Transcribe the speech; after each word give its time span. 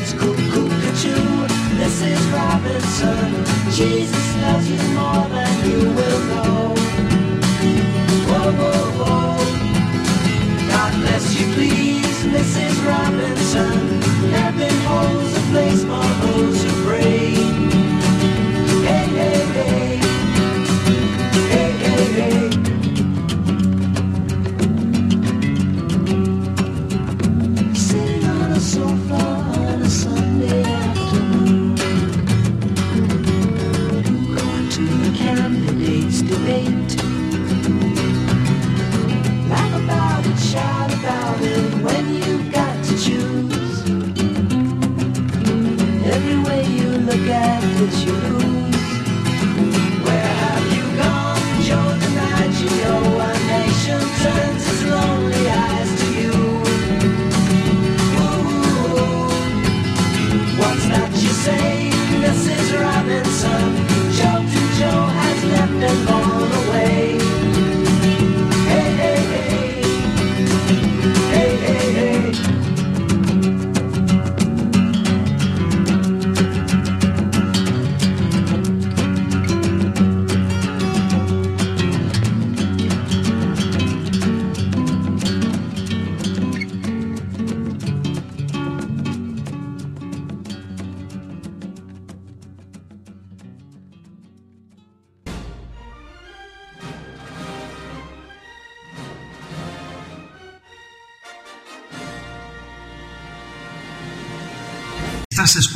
It's 0.00 0.12
could 0.12 0.37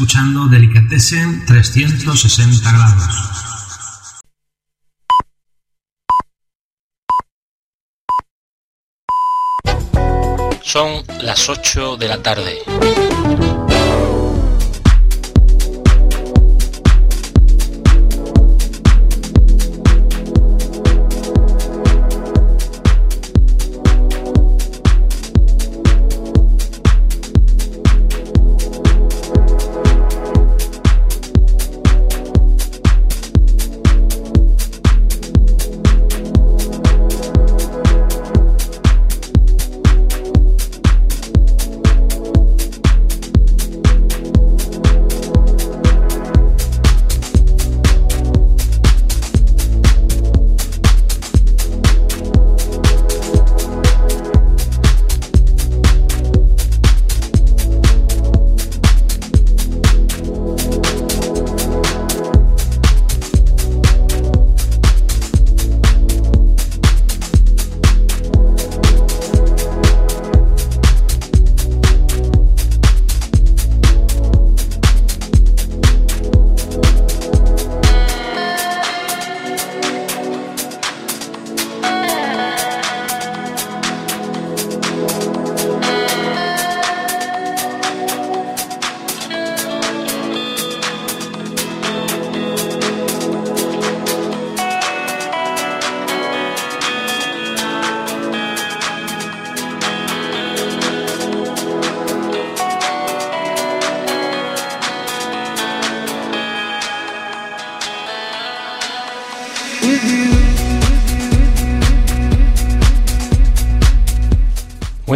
escuchando 0.02 0.48
Delicatessen 0.48 1.46
360 1.46 2.72
grados. 2.72 3.04
Son 10.60 11.04
las 11.20 11.48
8 11.48 11.96
de 11.98 12.08
la 12.08 12.20
tarde. 12.20 13.11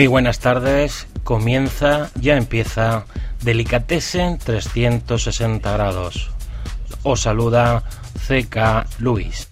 Buenas 0.07 0.39
tardes, 0.39 1.07
comienza, 1.25 2.11
ya 2.21 2.37
empieza 2.37 3.07
Delicatessen 3.43 4.39
360 4.39 5.73
grados. 5.73 6.31
Os 7.03 7.23
saluda 7.23 7.83
CK 8.27 8.87
Luis. 9.01 9.46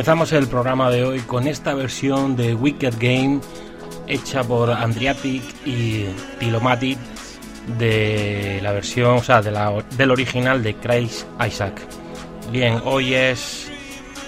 Comenzamos 0.00 0.32
el 0.32 0.46
programa 0.46 0.90
de 0.90 1.04
hoy 1.04 1.20
con 1.20 1.46
esta 1.46 1.74
versión 1.74 2.34
de 2.34 2.54
Wicked 2.54 2.94
Game 2.98 3.42
hecha 4.06 4.42
por 4.42 4.70
Andriatic 4.70 5.42
y 5.66 6.06
Tilomatic 6.38 6.96
de 7.78 8.60
la 8.62 8.72
versión, 8.72 9.18
o 9.18 9.22
sea, 9.22 9.42
del 9.42 10.10
original 10.10 10.62
de 10.62 10.74
Chris 10.76 11.26
Isaac. 11.46 11.82
Bien, 12.50 12.80
hoy 12.86 13.12
es 13.12 13.70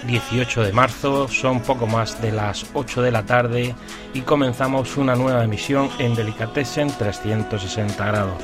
18 0.05 0.61
de 0.61 0.73
marzo, 0.73 1.27
son 1.27 1.59
poco 1.61 1.87
más 1.87 2.21
de 2.21 2.31
las 2.31 2.67
8 2.75 3.01
de 3.01 3.11
la 3.11 3.25
tarde 3.25 3.73
y 4.13 4.21
comenzamos 4.21 4.95
una 4.95 5.15
nueva 5.15 5.43
emisión 5.43 5.89
en 5.97 6.13
Delicatessen 6.13 6.95
360 6.95 8.05
grados. 8.05 8.43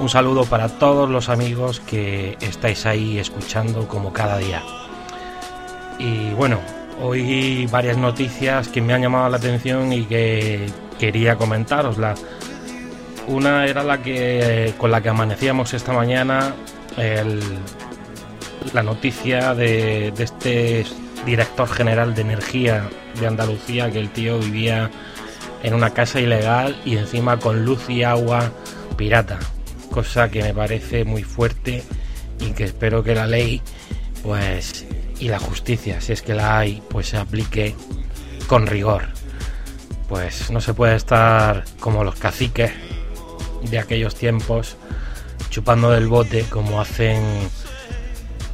Un 0.00 0.08
saludo 0.08 0.44
para 0.44 0.70
todos 0.70 1.08
los 1.08 1.28
amigos 1.28 1.78
que 1.78 2.36
estáis 2.40 2.84
ahí 2.84 3.16
escuchando 3.20 3.86
como 3.86 4.12
cada 4.12 4.38
día. 4.38 4.64
Y 5.98 6.30
bueno, 6.34 6.60
hoy 7.00 7.66
varias 7.70 7.96
noticias 7.96 8.68
que 8.68 8.80
me 8.80 8.92
han 8.92 9.02
llamado 9.02 9.28
la 9.28 9.36
atención 9.36 9.92
y 9.92 10.04
que 10.04 10.66
quería 10.98 11.36
comentarosla. 11.36 12.14
Una 13.28 13.66
era 13.66 13.82
la 13.82 14.02
que 14.02 14.74
con 14.78 14.90
la 14.90 15.00
que 15.00 15.08
amanecíamos 15.08 15.74
esta 15.74 15.92
mañana, 15.92 16.54
la 18.72 18.82
noticia 18.82 19.54
de, 19.54 20.12
de 20.12 20.24
este 20.24 20.84
director 21.24 21.68
general 21.68 22.14
de 22.14 22.22
energía 22.22 22.88
de 23.18 23.26
Andalucía, 23.26 23.90
que 23.90 23.98
el 23.98 24.10
tío 24.10 24.38
vivía 24.38 24.90
en 25.62 25.74
una 25.74 25.90
casa 25.90 26.20
ilegal 26.20 26.80
y 26.84 26.96
encima 26.96 27.38
con 27.38 27.64
luz 27.64 27.88
y 27.90 28.04
agua 28.04 28.52
pirata, 28.96 29.38
cosa 29.90 30.30
que 30.30 30.42
me 30.42 30.54
parece 30.54 31.04
muy 31.04 31.22
fuerte 31.22 31.82
y 32.38 32.52
que 32.52 32.64
espero 32.64 33.02
que 33.02 33.14
la 33.14 33.26
ley 33.26 33.60
pues 34.22 34.86
y 35.18 35.28
la 35.28 35.38
justicia, 35.38 36.00
si 36.00 36.12
es 36.12 36.22
que 36.22 36.34
la 36.34 36.58
hay, 36.58 36.82
pues 36.88 37.08
se 37.08 37.16
aplique 37.16 37.74
con 38.46 38.66
rigor. 38.66 39.08
Pues 40.08 40.50
no 40.50 40.60
se 40.60 40.74
puede 40.74 40.96
estar 40.96 41.64
como 41.80 42.04
los 42.04 42.16
caciques 42.16 42.72
de 43.70 43.78
aquellos 43.78 44.14
tiempos 44.14 44.76
chupando 45.50 45.90
del 45.90 46.06
bote 46.06 46.44
como 46.44 46.80
hacen, 46.80 47.22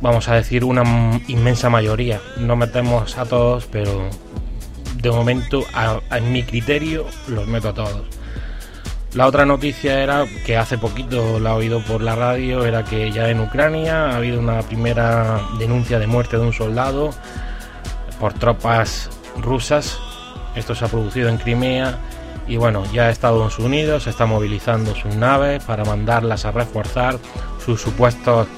vamos 0.00 0.28
a 0.28 0.34
decir, 0.34 0.64
una 0.64 0.82
inmensa 1.28 1.68
mayoría. 1.68 2.20
No 2.38 2.56
metemos 2.56 3.18
a 3.18 3.24
todos, 3.26 3.66
pero 3.66 4.08
de 5.02 5.10
momento, 5.10 5.64
a, 5.74 6.00
en 6.16 6.32
mi 6.32 6.42
criterio, 6.42 7.06
los 7.28 7.46
meto 7.46 7.70
a 7.70 7.74
todos. 7.74 8.21
La 9.14 9.26
otra 9.26 9.44
noticia 9.44 10.02
era 10.02 10.24
que 10.46 10.56
hace 10.56 10.78
poquito 10.78 11.38
la 11.38 11.50
he 11.50 11.54
oído 11.54 11.82
por 11.84 12.00
la 12.00 12.16
radio, 12.16 12.64
era 12.64 12.82
que 12.82 13.10
ya 13.12 13.28
en 13.28 13.40
Ucrania 13.40 14.06
ha 14.06 14.16
habido 14.16 14.40
una 14.40 14.62
primera 14.62 15.38
denuncia 15.58 15.98
de 15.98 16.06
muerte 16.06 16.38
de 16.38 16.42
un 16.42 16.52
soldado 16.54 17.10
por 18.18 18.32
tropas 18.32 19.10
rusas. 19.38 19.98
Esto 20.54 20.74
se 20.74 20.86
ha 20.86 20.88
producido 20.88 21.28
en 21.28 21.36
Crimea 21.36 21.98
y 22.48 22.56
bueno, 22.56 22.84
ya 22.90 23.10
Estados 23.10 23.58
Unidos 23.58 24.06
está 24.06 24.24
movilizando 24.24 24.94
sus 24.94 25.14
naves 25.14 25.62
para 25.64 25.84
mandarlas 25.84 26.46
a 26.46 26.52
reforzar 26.52 27.18
sus 27.64 27.80
supuestos 27.80 28.48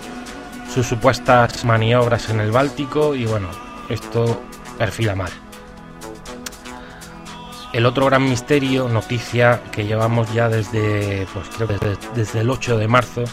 sus 0.73 0.87
supuestas 0.87 1.65
maniobras 1.65 2.31
en 2.31 2.41
el 2.41 2.51
Báltico 2.51 3.15
y 3.15 3.27
bueno, 3.27 3.49
esto 3.89 4.43
perfila 4.79 5.15
mal. 5.15 5.44
El 7.75 7.85
otro 7.87 8.07
gran 8.07 8.29
misterio, 8.31 8.89
noticia 8.89 9.61
que 9.73 9.85
llevamos 9.85 10.33
ya 10.33 10.49
desde, 10.49 11.27
pues 11.35 11.49
creo 11.49 11.67
desde, 12.15 12.41
el 12.41 12.49
8 12.49 12.79
de 12.79 12.87
marzo, 12.87 13.25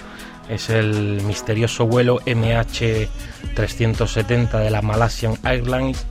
es 0.49 0.71
el 0.71 1.21
misterioso 1.21 1.85
vuelo 1.85 2.19
MH370 2.21 4.63
de 4.63 4.71
la 4.71 4.81
Malaysian 4.81 5.37
Airlines 5.43 6.07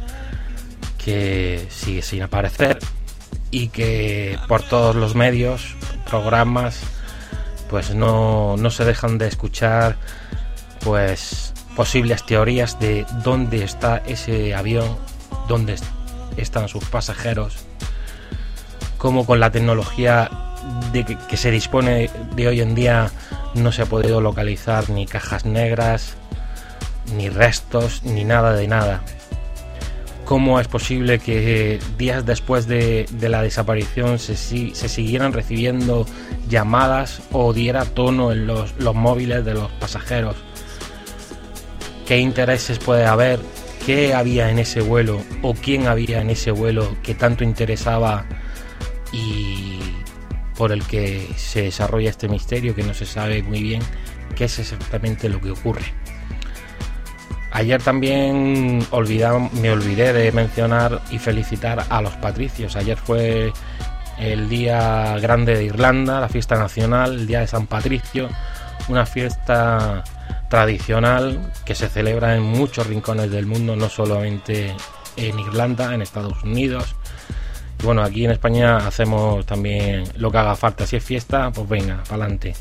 que 0.96 1.66
sigue 1.70 2.02
sin 2.02 2.22
aparecer 2.22 2.78
y 3.50 3.66
que 3.66 4.38
por 4.46 4.62
todos 4.62 4.94
los 4.94 5.16
medios, 5.16 5.74
programas, 6.08 6.78
pues 7.68 7.96
no, 7.96 8.56
no 8.56 8.70
se 8.70 8.84
dejan 8.84 9.18
de 9.18 9.26
escuchar 9.26 9.96
pues 10.84 11.52
posibles 11.74 12.24
teorías 12.24 12.78
de 12.78 13.06
dónde 13.24 13.64
está 13.64 13.96
ese 14.06 14.54
avión, 14.54 14.96
dónde 15.48 15.74
están 16.36 16.68
sus 16.68 16.84
pasajeros 16.84 17.66
como 19.00 19.24
con 19.24 19.40
la 19.40 19.50
tecnología 19.50 20.30
de 20.92 21.04
que, 21.04 21.36
se 21.38 21.50
dispone 21.50 22.10
de 22.36 22.48
hoy 22.48 22.60
en 22.60 22.74
día 22.74 23.10
no 23.54 23.72
se 23.72 23.82
ha 23.82 23.86
podido 23.86 24.20
localizar 24.20 24.90
ni 24.90 25.06
cajas 25.06 25.46
negras, 25.46 26.16
ni 27.16 27.30
restos, 27.30 28.02
ni 28.04 28.24
nada 28.24 28.52
de 28.52 28.68
nada. 28.68 29.00
¿Cómo 30.26 30.60
es 30.60 30.68
posible 30.68 31.18
que 31.18 31.80
días 31.96 32.26
después 32.26 32.66
de, 32.66 33.06
la 33.22 33.42
desaparición 33.42 34.18
se, 34.18 34.36
siguieran 34.36 35.32
recibiendo 35.32 36.04
llamadas 36.48 37.22
o 37.32 37.54
diera 37.54 37.86
tono 37.86 38.32
en 38.32 38.46
los 38.46 38.94
móviles 38.94 39.46
de 39.46 39.54
los 39.54 39.70
pasajeros? 39.72 40.36
¿Qué 42.06 42.18
intereses 42.18 42.78
puede 42.78 43.06
haber? 43.06 43.40
¿Qué 43.86 44.12
había 44.12 44.50
en 44.50 44.58
ese 44.58 44.82
vuelo? 44.82 45.22
¿O 45.40 45.54
quién 45.54 45.88
había 45.88 46.20
en 46.20 46.28
ese 46.28 46.50
vuelo 46.50 46.96
que 47.02 47.14
tanto 47.14 47.44
interesaba 47.44 48.26
y 49.12 49.78
por 50.56 50.72
el 50.72 50.84
que 50.84 51.28
se 51.36 51.62
desarrolla 51.62 52.10
este 52.10 52.28
misterio 52.28 52.74
que 52.74 52.82
no 52.82 52.94
se 52.94 53.06
sabe 53.06 53.42
muy 53.42 53.62
bien 53.62 53.82
qué 54.36 54.44
es 54.44 54.58
exactamente 54.58 55.28
lo 55.28 55.40
que 55.40 55.50
ocurre. 55.50 55.84
Ayer 57.52 57.82
también 57.82 58.78
me 58.78 59.70
olvidé 59.72 60.12
de 60.12 60.30
mencionar 60.32 61.02
y 61.10 61.18
felicitar 61.18 61.84
a 61.88 62.00
los 62.00 62.14
patricios. 62.16 62.76
Ayer 62.76 62.96
fue 62.96 63.52
el 64.18 64.48
día 64.48 65.18
grande 65.18 65.56
de 65.56 65.64
Irlanda, 65.64 66.20
la 66.20 66.28
fiesta 66.28 66.56
nacional, 66.56 67.14
el 67.14 67.26
día 67.26 67.40
de 67.40 67.48
San 67.48 67.66
Patricio, 67.66 68.28
una 68.88 69.04
fiesta 69.04 70.04
tradicional 70.48 71.52
que 71.64 71.74
se 71.74 71.88
celebra 71.88 72.36
en 72.36 72.42
muchos 72.42 72.86
rincones 72.86 73.30
del 73.30 73.46
mundo, 73.46 73.74
no 73.76 73.88
solamente 73.88 74.74
en 75.16 75.38
Irlanda, 75.38 75.94
en 75.94 76.02
Estados 76.02 76.42
Unidos, 76.44 76.94
bueno, 77.82 78.02
aquí 78.02 78.24
en 78.24 78.30
España 78.30 78.78
hacemos 78.78 79.44
también 79.46 80.04
lo 80.16 80.30
que 80.30 80.38
haga 80.38 80.56
falta. 80.56 80.86
Si 80.86 80.96
es 80.96 81.04
fiesta, 81.04 81.50
pues 81.50 81.68
venga, 81.68 82.02
adelante. 82.08 82.54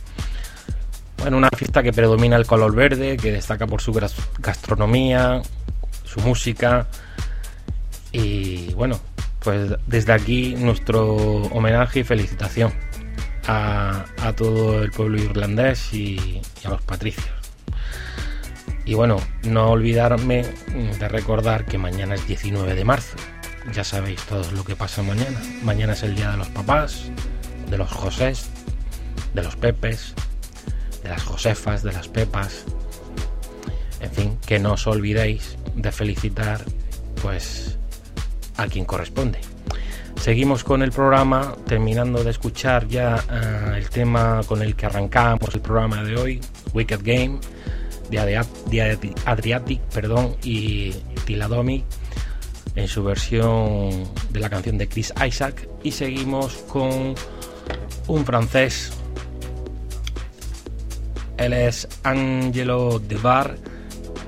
Bueno, 1.18 1.38
una 1.38 1.50
fiesta 1.50 1.84
que 1.84 1.92
predomina 1.92 2.38
el 2.38 2.46
color 2.46 2.74
verde, 2.74 3.18
que 3.18 3.34
destaca 3.34 3.68
por 3.68 3.82
su 3.82 3.92
gastronomía, 4.40 5.42
su 6.06 6.22
música. 6.22 6.88
Y 8.12 8.74
bueno, 8.74 9.00
pues 9.40 9.72
desde 9.86 10.14
aquí 10.14 10.56
nuestro 10.58 11.16
homenaje 11.16 12.00
y 12.00 12.04
felicitación 12.04 12.74
a, 13.48 14.06
todo 14.36 14.84
el 14.84 14.92
pueblo 14.92 15.18
irlandés 15.22 15.94
y, 15.94 16.42
a 16.64 16.70
los 16.70 16.82
patricios. 16.82 17.28
Y 18.86 18.94
bueno, 18.94 19.18
no 19.44 19.72
olvidarme 19.72 20.44
de 20.44 21.08
recordar 21.08 21.66
que 21.66 21.78
mañana 21.78 22.16
es 22.16 22.26
19 22.28 22.76
de 22.76 22.86
marzo. 22.86 23.18
Ya 23.74 23.84
sabéis 23.84 24.22
todo 24.24 24.50
lo 24.52 24.64
que 24.64 24.76
pasa 24.76 25.04
mañana. 25.04 25.40
Mañana 25.64 25.94
es 25.94 26.04
el 26.04 26.16
día 26.16 26.32
de 26.32 26.38
los 26.38 26.50
papás, 26.50 27.04
de 27.70 27.78
los 27.78 27.92
Josés, 27.92 28.50
de 29.34 29.44
los 29.44 29.56
Pepes, 29.56 30.14
de 31.04 31.10
las 31.10 31.24
Josefas, 31.24 31.84
de 31.84 31.94
las 31.94 32.08
Pepas. 32.08 32.66
En 34.02 34.12
fin, 34.12 34.38
que 34.46 34.60
no 34.60 34.74
os 34.74 34.88
olvidéis 34.88 35.58
de 35.76 35.92
felicitar 35.92 36.62
pues 37.22 37.78
a 38.58 38.68
quien 38.68 38.86
corresponde. 38.86 39.40
Seguimos 40.20 40.64
con 40.64 40.82
el 40.82 40.92
programa, 40.92 41.56
terminando 41.66 42.24
de 42.24 42.32
escuchar 42.32 42.88
ya 42.88 43.24
uh, 43.30 43.74
el 43.76 43.90
tema 43.90 44.42
con 44.46 44.62
el 44.62 44.76
que 44.76 44.86
arrancamos 44.86 45.56
el 45.56 45.62
programa 45.62 46.04
de 46.04 46.18
hoy, 46.18 46.42
Wicked 46.74 47.00
Game, 47.04 47.40
de, 48.10 48.38
Adriatic 49.26 49.82
perdón, 49.94 50.36
y 50.44 50.92
Tiladomi, 51.26 51.86
en 52.80 52.88
su 52.88 53.04
versión 53.04 54.08
de 54.30 54.40
la 54.40 54.50
canción 54.50 54.78
de 54.78 54.88
Chris 54.88 55.14
Isaac. 55.26 55.68
Y 55.84 55.92
seguimos 55.92 56.54
con 56.68 57.14
un 58.08 58.26
francés, 58.26 58.92
él 61.38 61.54
es 61.54 61.88
Angelo 62.04 63.00
Debar 63.00 63.56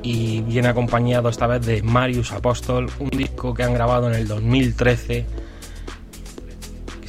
y 0.03 0.41
viene 0.41 0.67
acompañado 0.67 1.29
esta 1.29 1.47
vez 1.47 1.65
de 1.65 1.81
Marius 1.81 2.31
Apostol, 2.31 2.89
un 2.99 3.09
disco 3.09 3.53
que 3.53 3.63
han 3.63 3.73
grabado 3.73 4.07
en 4.07 4.15
el 4.15 4.27
2013 4.27 5.25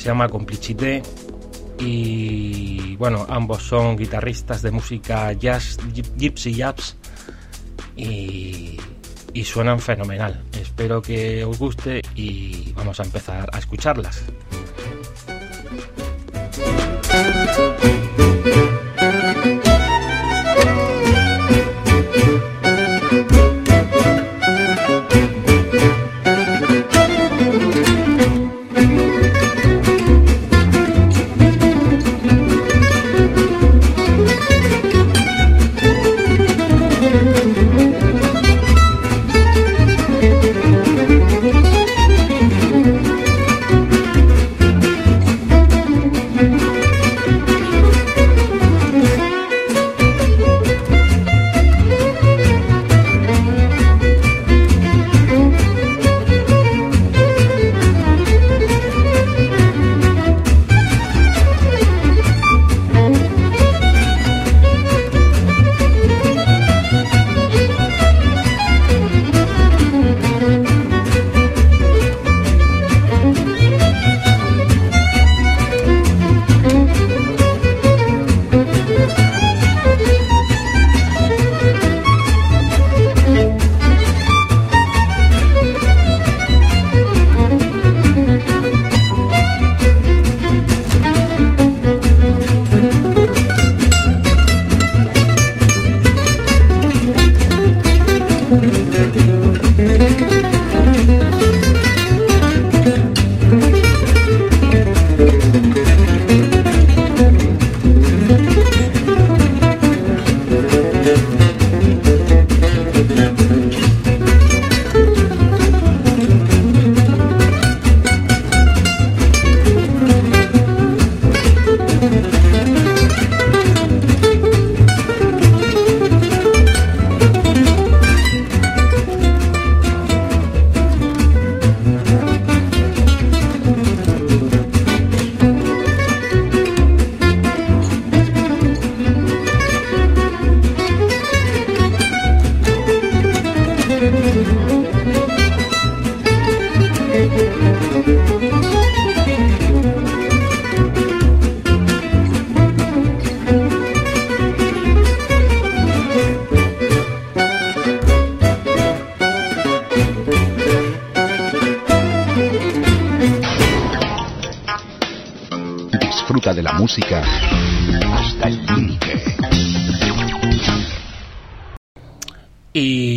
se 0.03 0.09
llama 0.09 0.29
Complicité 0.29 1.01
y 1.79 2.97
bueno, 2.97 3.25
ambos 3.29 3.63
son 3.63 3.97
guitarristas 3.97 4.61
de 4.61 4.73
música 4.73 5.33
jazz, 5.33 5.79
gypsy 6.17 6.55
jazz 6.55 6.97
y, 7.97 8.79
y 9.35 9.45
suenan 9.45 9.81
fenomenal. 9.81 10.43
Espero 10.61 11.03
que 11.03 11.45
os 11.45 11.59
guste 11.59 12.03
y 12.15 12.73
vamos 12.73 13.01
a 13.01 13.05
empezar 13.05 13.49
a 13.53 13.59
escucharlas. 13.59 14.25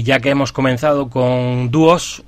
Ya 0.05 0.19
que 0.19 0.29
hemos 0.29 0.51
comenzado 0.51 1.09
con 1.09 1.71
dúos, 1.71 2.23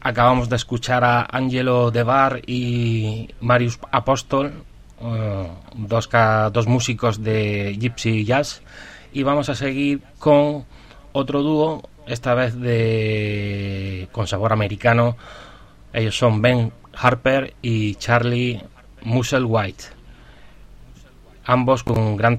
acabamos 0.00 0.48
de 0.48 0.54
escuchar 0.54 1.02
a 1.02 1.26
Angelo 1.28 1.90
Devar 1.90 2.42
y 2.46 3.28
Marius 3.40 3.80
Apostol, 3.90 4.52
eh, 5.00 5.48
dos, 5.74 6.08
dos 6.52 6.66
músicos 6.68 7.24
de 7.24 7.76
Gypsy 7.76 8.24
Jazz, 8.24 8.62
y 9.12 9.24
vamos 9.24 9.48
a 9.48 9.56
seguir 9.56 10.00
con 10.20 10.64
otro 11.10 11.42
dúo, 11.42 11.90
esta 12.06 12.34
vez 12.34 12.54
de 12.54 14.08
con 14.12 14.28
sabor 14.28 14.52
americano. 14.52 15.16
Ellos 15.92 16.16
son 16.16 16.40
Ben 16.40 16.72
Harper 16.96 17.54
y 17.62 17.96
Charlie 17.96 18.62
Musselwhite, 19.02 19.86
ambos 21.46 21.82
con 21.82 22.16
gran 22.16 22.36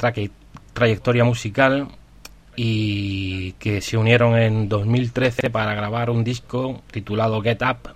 trayectoria 0.74 1.26
musical 1.26 1.90
y 2.55 3.53
que 3.53 3.81
se 3.81 3.98
unieron 3.98 4.38
en 4.38 4.70
2013 4.70 5.50
para 5.50 5.74
grabar 5.74 6.10
un 6.10 6.24
disco 6.24 6.81
titulado 6.91 7.41
Get 7.41 7.62
Up 7.62 7.96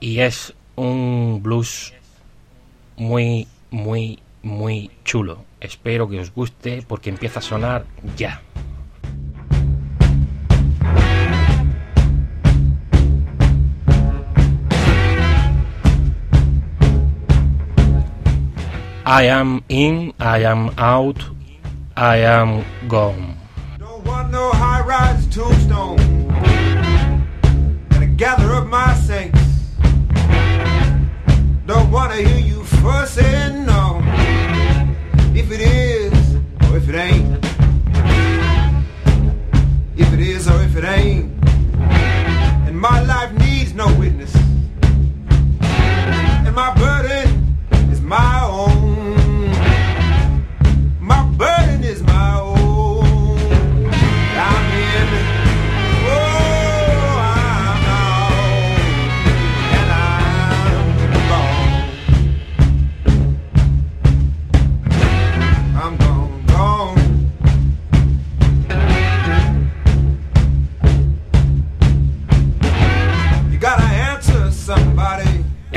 y 0.00 0.20
es 0.20 0.54
un 0.76 1.40
blues 1.42 1.94
muy 2.96 3.48
muy 3.70 4.18
muy 4.42 4.90
chulo. 5.04 5.44
Espero 5.60 6.08
que 6.08 6.20
os 6.20 6.32
guste 6.32 6.84
porque 6.86 7.10
empieza 7.10 7.38
a 7.38 7.42
sonar 7.42 7.86
ya. 8.16 8.42
I 19.06 19.28
am 19.28 19.62
in, 19.68 20.14
I 20.18 20.44
am 20.44 20.70
out, 20.78 21.18
I 21.96 22.24
am 22.24 22.64
gone. 22.88 23.43
Want 24.04 24.30
no 24.30 24.50
high 24.50 24.82
rise 24.82 25.26
tombstone. 25.26 25.98
And 27.90 28.18
gather 28.18 28.52
up 28.52 28.66
my 28.66 28.94
saints. 28.94 29.40
Don't 31.66 31.90
wanna 31.90 32.16
hear 32.16 32.38
you 32.38 32.64
fussing, 32.64 33.66
no. 33.66 34.00
If 35.34 35.50
it 35.50 35.60
is, 35.60 36.36
or 36.68 36.76
if 36.76 36.88
it 36.88 36.94
ain't. 36.94 37.44
If 39.96 40.12
it 40.12 40.20
is, 40.20 40.48
or 40.48 40.62
if 40.62 40.76
it 40.76 40.84
ain't. 40.84 41.32
And 42.66 42.78
my 42.78 43.02
life 43.02 43.32
needs 43.32 43.74
no 43.74 43.86
witness. 43.98 44.34
And 46.46 46.54
my 46.54 46.74
burden 46.74 47.56
is 47.90 48.00
my 48.00 48.44
own. 48.44 48.93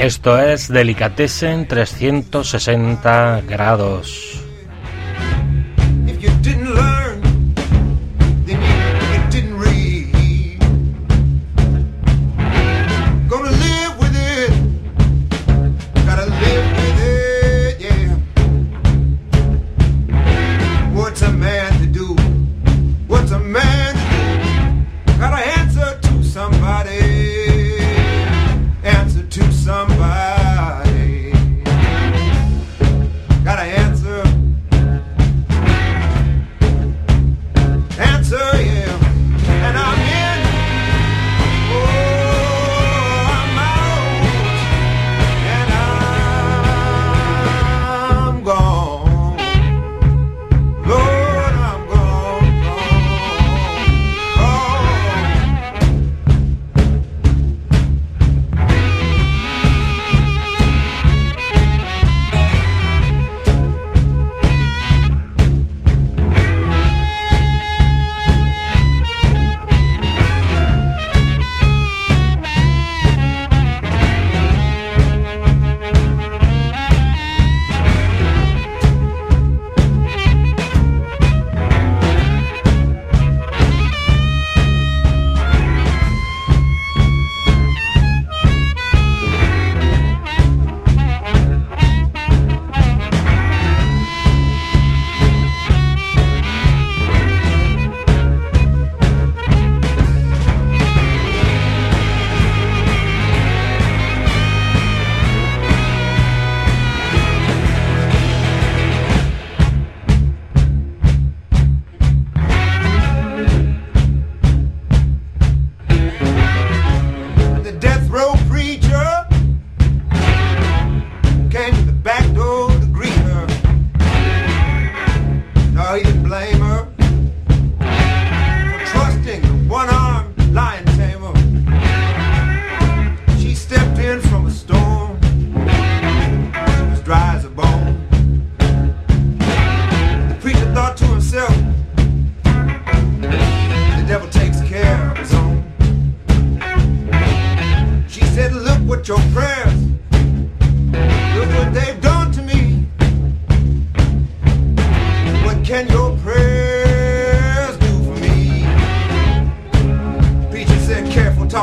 Esto 0.07 0.39
es 0.39 0.69
Delicatessen 0.69 1.67
360 1.67 3.41
grados. 3.41 4.36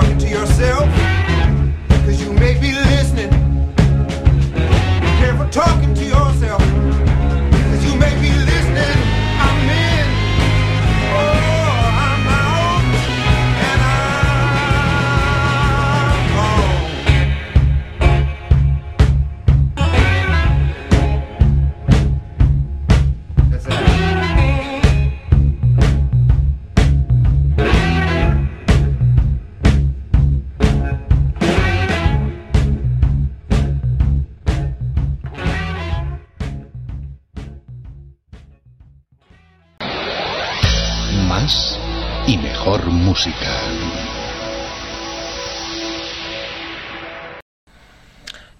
Talking 0.00 0.18
to 0.18 0.28
yourself, 0.28 0.88
cause 2.04 2.20
you 2.20 2.33
may 2.33 2.59
be 2.59 2.83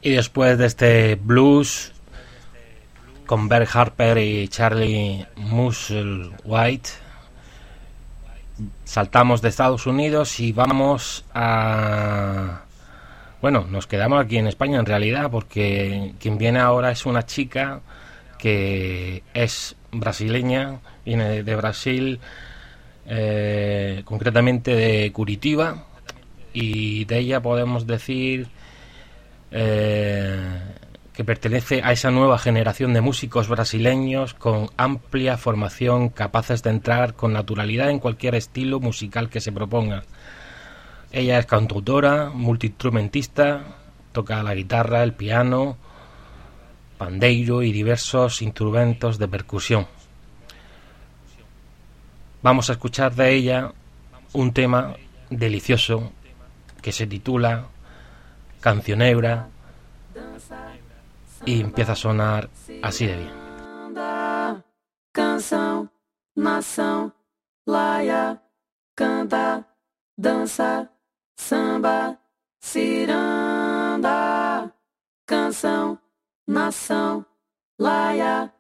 Y 0.05 0.11
después 0.11 0.59
de 0.59 0.67
este 0.67 1.15
blues 1.15 1.93
con 3.25 3.49
Bert 3.49 3.75
Harper 3.75 4.19
y 4.19 4.49
Charlie 4.49 5.27
Musselwhite, 5.37 6.91
saltamos 8.85 9.41
de 9.41 9.49
Estados 9.49 9.87
Unidos 9.87 10.41
y 10.41 10.53
vamos 10.53 11.25
a... 11.33 12.65
Bueno, 13.41 13.67
nos 13.71 13.87
quedamos 13.87 14.23
aquí 14.23 14.37
en 14.37 14.47
España 14.47 14.79
en 14.79 14.85
realidad 14.85 15.31
porque 15.31 16.13
quien 16.21 16.37
viene 16.37 16.59
ahora 16.59 16.91
es 16.91 17.07
una 17.07 17.25
chica 17.25 17.81
que 18.39 19.23
es 19.33 19.75
brasileña, 19.91 20.81
viene 21.07 21.43
de 21.43 21.57
Brasil, 21.57 22.21
eh, 23.07 24.03
concretamente 24.05 24.75
de 24.75 25.11
Curitiba, 25.13 25.87
y 26.53 27.07
de 27.07 27.21
ella 27.21 27.41
podemos 27.41 27.87
decir 27.87 28.49
eh, 29.57 30.59
que 31.13 31.23
pertenece 31.23 31.81
a 31.85 31.93
esa 31.93 32.11
nueva 32.11 32.39
generación 32.39 32.93
de 32.93 33.01
músicos 33.01 33.47
brasileños 33.47 34.35
con 34.35 34.69
amplia 34.77 35.39
formación 35.39 36.09
capaces 36.09 36.65
de 36.65 36.71
entrar 36.71 37.15
con 37.15 37.33
naturalidad 37.33 37.89
en 37.91 38.01
cualquier 38.01 38.35
estilo 38.35 38.81
musical 38.81 39.31
que 39.31 39.41
se 39.41 39.53
proponga. 39.53 40.03
Ella 41.13 41.39
es 41.39 41.47
cantautora, 41.47 42.31
multiinstrumentista, 42.31 43.63
toca 44.11 44.43
la 44.43 44.57
guitarra, 44.57 45.05
el 45.05 45.13
piano, 45.13 45.77
pandeiro 46.99 47.63
y 47.63 47.71
diversos 47.71 48.43
instrumentos 48.43 49.19
de 49.21 49.29
percusión. 49.29 49.87
Vamos 52.43 52.71
a 52.71 52.73
escuchar 52.73 53.15
de 53.15 53.33
ella 53.33 53.73
un 54.33 54.53
tema 54.53 54.97
delicioso 55.31 56.11
que 56.83 56.91
se 56.91 57.07
titula 57.07 57.69
Cancionebra 58.65 59.47
y 61.45 61.61
empieza 61.61 61.93
a 61.93 61.97
sonar 61.97 62.49
así 62.83 63.07
de 63.07 63.17
bien. 63.19 63.31
Canção, 65.13 65.91
nação, 66.35 67.13
laia, 67.67 68.41
canta, 68.97 69.67
dança, 70.17 70.91
samba, 71.37 72.19
ciranda. 72.59 74.03
Canção, 75.27 75.99
nação, 76.47 77.27
laia, 77.79 78.51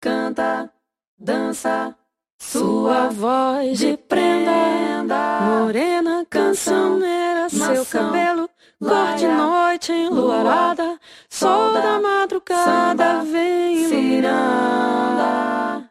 canta, 0.00 0.72
dança, 1.18 1.96
sua 2.38 3.08
voz 3.08 3.76
de 3.76 3.96
prenda, 3.96 5.40
morena 5.40 6.24
cancioneira, 6.30 7.48
seu 7.48 7.84
cabelo 7.84 8.47
cor 8.78 9.16
de 9.16 9.26
noite 9.26 9.92
enluarada, 9.92 10.98
sol 11.28 11.72
da 11.72 12.00
madrugada 12.00 13.24
vem 13.24 13.84
iluminar. 13.84 15.82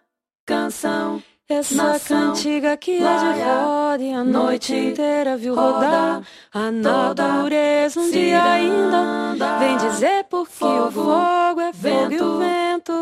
Canção, 0.45 1.21
essa 1.49 1.99
cantiga 1.99 2.77
que 2.77 3.03
é 3.03 3.17
de 3.17 3.41
roda 3.43 4.03
e 4.03 4.13
a 4.13 4.23
noite 4.23 4.73
inteira 4.73 5.35
viu 5.35 5.53
rodar 5.55 6.21
a 6.53 6.71
natureza 6.71 7.99
um 7.99 8.09
dia 8.09 8.41
ainda. 8.43 9.35
vem 9.59 9.75
dizer 9.77 10.23
porque 10.29 10.63
o 10.63 10.89
fogo 10.91 11.59
é 11.61 11.73
fogo 11.73 12.13
e 12.13 12.21
o 12.21 12.39
vento 12.39 12.93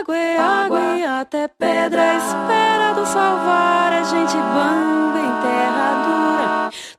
água 0.00 0.16
é 0.16 0.38
água 0.38 0.80
e 0.98 1.04
até 1.04 1.46
pedra. 1.46 2.16
espera 2.16 2.94
do 2.94 3.06
salvar. 3.06 3.92
A 3.92 4.02
gente 4.02 4.32
bamba 4.32 5.18
em 5.18 5.42
terra 5.42 6.02
dura 6.04 6.31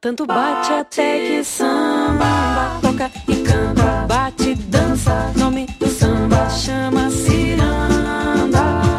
tanto 0.04 0.26
bate 0.26 0.74
até 0.74 1.18
que 1.20 1.44
samba 1.46 2.78
toca 2.82 3.10
e 3.26 3.36
canta 3.38 4.06
bate 4.06 4.54
dança 4.56 5.32
nome 5.38 5.66
do 5.80 5.88
samba 5.88 6.50
chama 6.50 7.10
ciranda. 7.10 8.92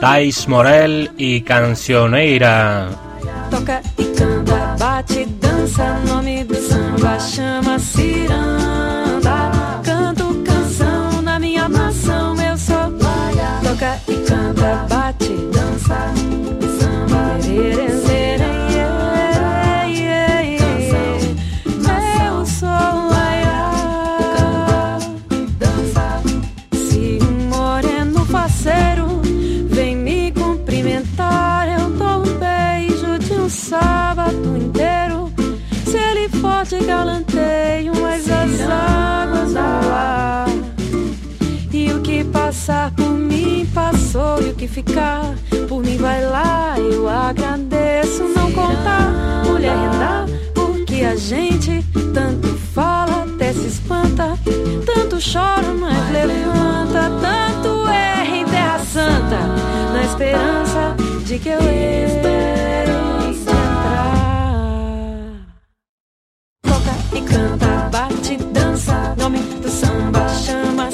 Tais 0.00 0.46
Morel 0.46 1.10
y 1.18 1.40
Cancioneira. 1.40 2.90
toca 3.50 3.82
e 3.98 4.04
canta 4.04 4.76
bate 4.78 5.26
dança 5.40 5.98
nome 6.06 6.44
do 6.44 6.54
samba 6.54 7.18
chama 7.18 7.76
ciranda. 7.80 9.50
Canto 9.82 10.44
canção 10.44 11.22
na 11.22 11.40
minha 11.40 11.68
nação 11.68 12.40
eu 12.40 12.56
sou 12.56 12.88
toca 13.64 14.00
e 14.06 14.14
canta 14.28 14.86
bate 14.88 15.34
dança 15.50 16.41
que 44.62 44.68
ficar 44.68 45.34
por 45.68 45.82
mim 45.82 45.96
vai 45.96 46.24
lá. 46.24 46.76
Eu 46.78 47.08
agradeço 47.08 48.22
não 48.28 48.52
contar, 48.52 49.42
mulher 49.44 49.74
renda, 49.76 50.26
porque 50.54 51.02
a 51.02 51.16
gente 51.16 51.84
tanto 52.14 52.46
fala, 52.72 53.24
até 53.24 53.52
se 53.52 53.66
espanta, 53.66 54.38
tanto 54.86 55.18
chora, 55.20 55.74
mas 55.74 56.12
levanta, 56.12 57.10
tanto 57.20 57.88
erra 57.88 58.36
em 58.36 58.44
terra 58.44 58.78
santa, 58.78 59.40
na 59.92 60.04
esperança 60.04 60.94
de 61.24 61.38
que 61.40 61.48
eu 61.48 61.58
espere 61.58 62.92
entrar. 63.30 64.12
Toca 66.62 67.16
e 67.16 67.20
canta, 67.22 67.88
bate, 67.90 68.36
dança, 68.36 69.16
nome 69.18 69.38
do 69.38 69.68
samba 69.68 70.28
chama 70.28 70.88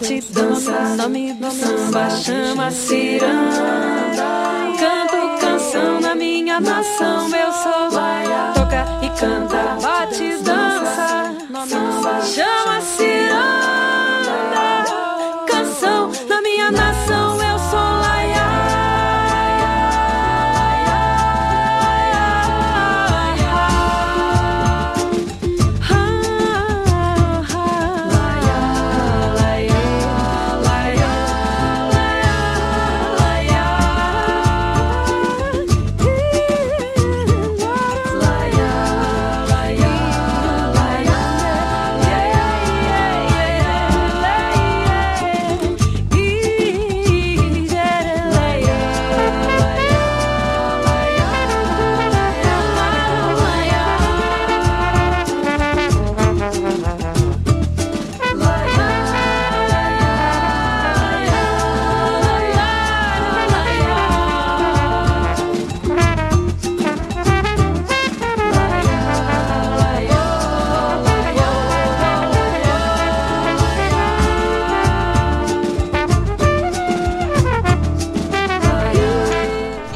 bate, 0.00 0.20
dança, 0.32 0.96
nome 0.96 1.34
do 1.34 1.50
samba 1.50 2.10
chama 2.10 2.70
ciranda. 2.70 3.66
Canto 4.78 5.40
canção 5.40 6.00
na 6.00 6.14
minha 6.14 6.58
nação, 6.60 7.28
eu 7.28 7.52
sou. 7.52 7.90
Toca 8.54 8.86
e 9.02 9.10
canta, 9.10 9.76
bate, 9.82 10.36
dança, 10.42 11.32
chama 12.24 12.80
ciranda. 12.80 13.59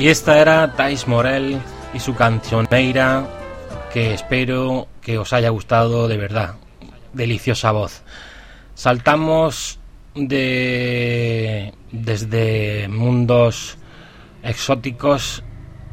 Y 0.04 0.10
esta 0.10 0.38
era 0.38 0.74
Thais 0.74 1.08
Morel 1.08 1.58
y 1.94 1.98
su 1.98 2.14
cancioneira, 2.14 3.26
que 3.90 4.12
espero 4.12 4.86
que 5.00 5.16
os 5.16 5.32
haya 5.32 5.48
gustado 5.48 6.08
de 6.08 6.18
verdad. 6.18 6.56
Deliciosa 7.14 7.72
voz. 7.72 8.02
Saltamos 8.74 9.78
de 10.14 11.72
desde 11.90 12.86
mundos 12.88 13.78
exóticos 14.42 15.42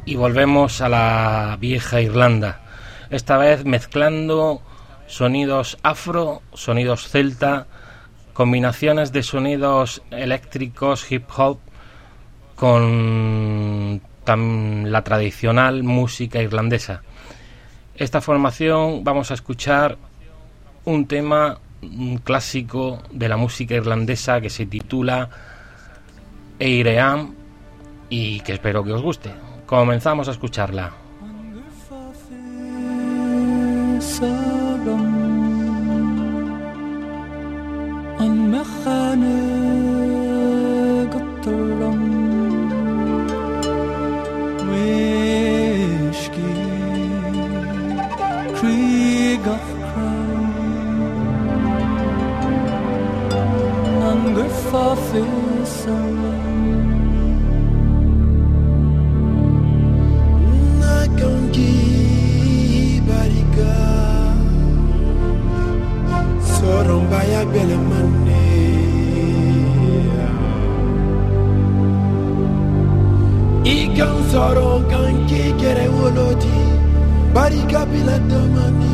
y 0.04 0.16
volvemos 0.16 0.82
a 0.82 0.90
la 0.90 1.56
vieja 1.58 2.02
Irlanda. 2.02 2.60
Esta 3.08 3.38
vez 3.38 3.64
mezclando 3.64 4.60
sonidos 5.06 5.78
afro, 5.82 6.42
sonidos 6.52 7.08
celta, 7.08 7.66
combinaciones 8.34 9.10
de 9.10 9.22
sonidos 9.22 10.02
eléctricos, 10.10 11.10
hip 11.10 11.30
hop 11.34 11.60
con 12.62 14.00
la 14.84 15.02
tradicional 15.02 15.82
música 15.82 16.40
irlandesa. 16.40 17.02
Esta 17.96 18.20
formación 18.20 19.02
vamos 19.02 19.32
a 19.32 19.34
escuchar 19.34 19.98
un 20.84 21.08
tema 21.08 21.58
clásico 22.22 23.02
de 23.10 23.28
la 23.28 23.36
música 23.36 23.74
irlandesa 23.74 24.40
que 24.40 24.48
se 24.48 24.66
titula 24.66 25.28
Eiream 26.60 27.34
y 28.08 28.38
que 28.42 28.52
espero 28.52 28.84
que 28.84 28.92
os 28.92 29.02
guste. 29.02 29.32
Comenzamos 29.66 30.28
a 30.28 30.30
escucharla. 30.30 31.01
let 78.12 78.28
the 78.28 78.38
money 78.48 78.91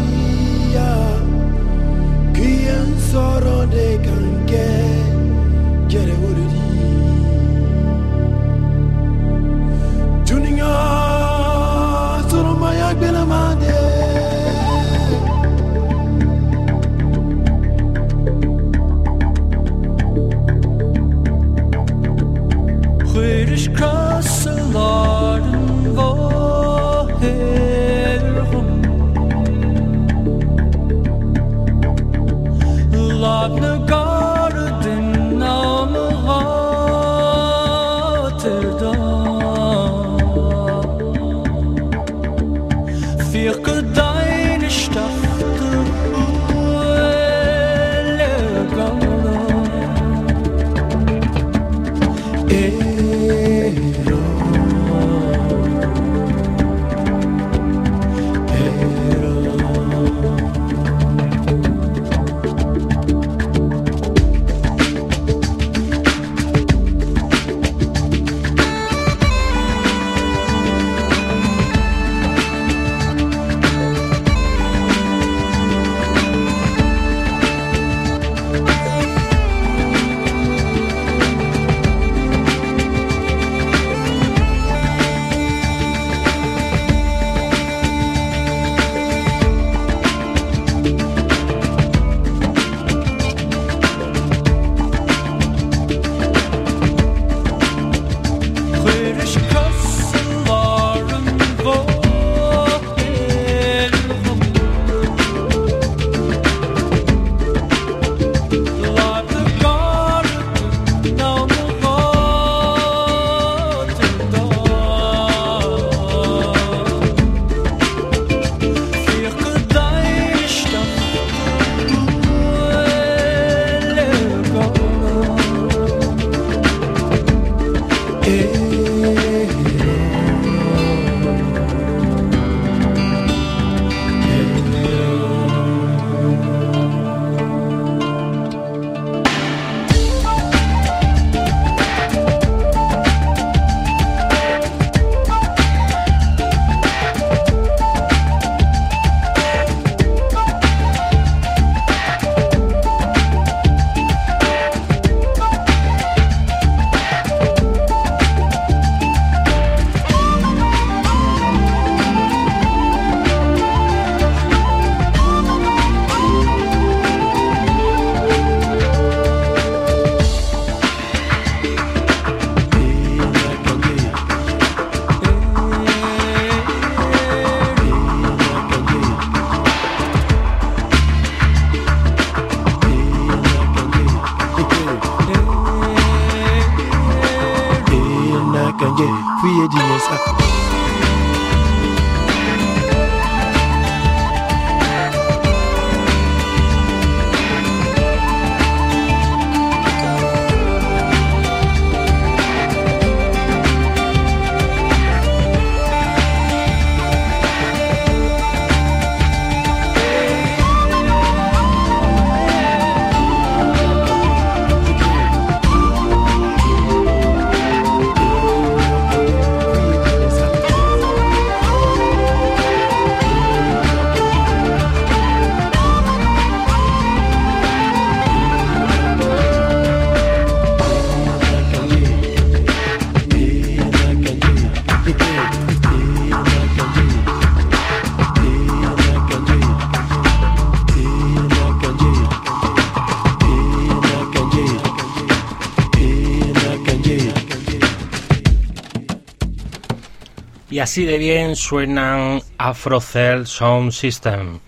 Y 250.79 250.81
así 250.81 251.05
de 251.05 251.19
bien 251.19 251.57
suenan 251.57 252.41
Afrocell 252.57 253.49
Sound 253.49 253.91
System. 253.91 254.61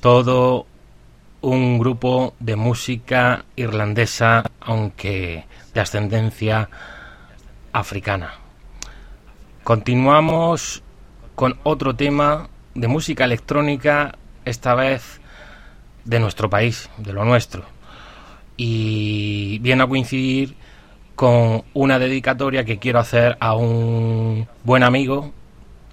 Todo 0.00 0.68
un 1.40 1.80
grupo 1.80 2.34
de 2.38 2.54
música 2.54 3.44
irlandesa, 3.56 4.44
aunque 4.60 5.44
de 5.74 5.80
ascendencia 5.80 6.70
africana. 7.72 8.34
Continuamos 9.64 10.84
con 11.34 11.58
otro 11.64 11.96
tema 11.96 12.48
de 12.76 12.86
música 12.86 13.24
electrónica, 13.24 14.16
esta 14.44 14.76
vez 14.76 15.20
de 16.04 16.20
nuestro 16.20 16.48
país, 16.48 16.88
de 16.98 17.12
lo 17.12 17.24
nuestro. 17.24 17.64
Y 18.56 19.58
viene 19.58 19.82
a 19.82 19.88
coincidir 19.88 20.54
con 21.16 21.64
una 21.72 21.98
dedicatoria 21.98 22.64
que 22.64 22.78
quiero 22.78 23.00
hacer 23.00 23.36
a 23.40 23.54
un 23.54 24.46
buen 24.62 24.82
amigo, 24.82 25.32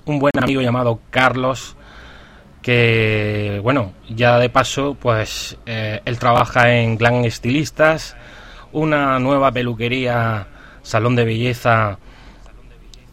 un 0.05 0.19
buen 0.19 0.33
amigo 0.37 0.61
llamado 0.61 0.99
Carlos, 1.09 1.77
que 2.61 3.59
bueno, 3.63 3.93
ya 4.09 4.37
de 4.37 4.49
paso, 4.49 4.95
pues 4.99 5.57
eh, 5.65 6.01
él 6.05 6.19
trabaja 6.19 6.75
en 6.75 6.97
Glam 6.97 7.23
Estilistas, 7.23 8.15
una 8.73 9.17
nueva 9.19 9.51
peluquería, 9.51 10.47
salón 10.81 11.15
de 11.15 11.25
belleza 11.25 11.97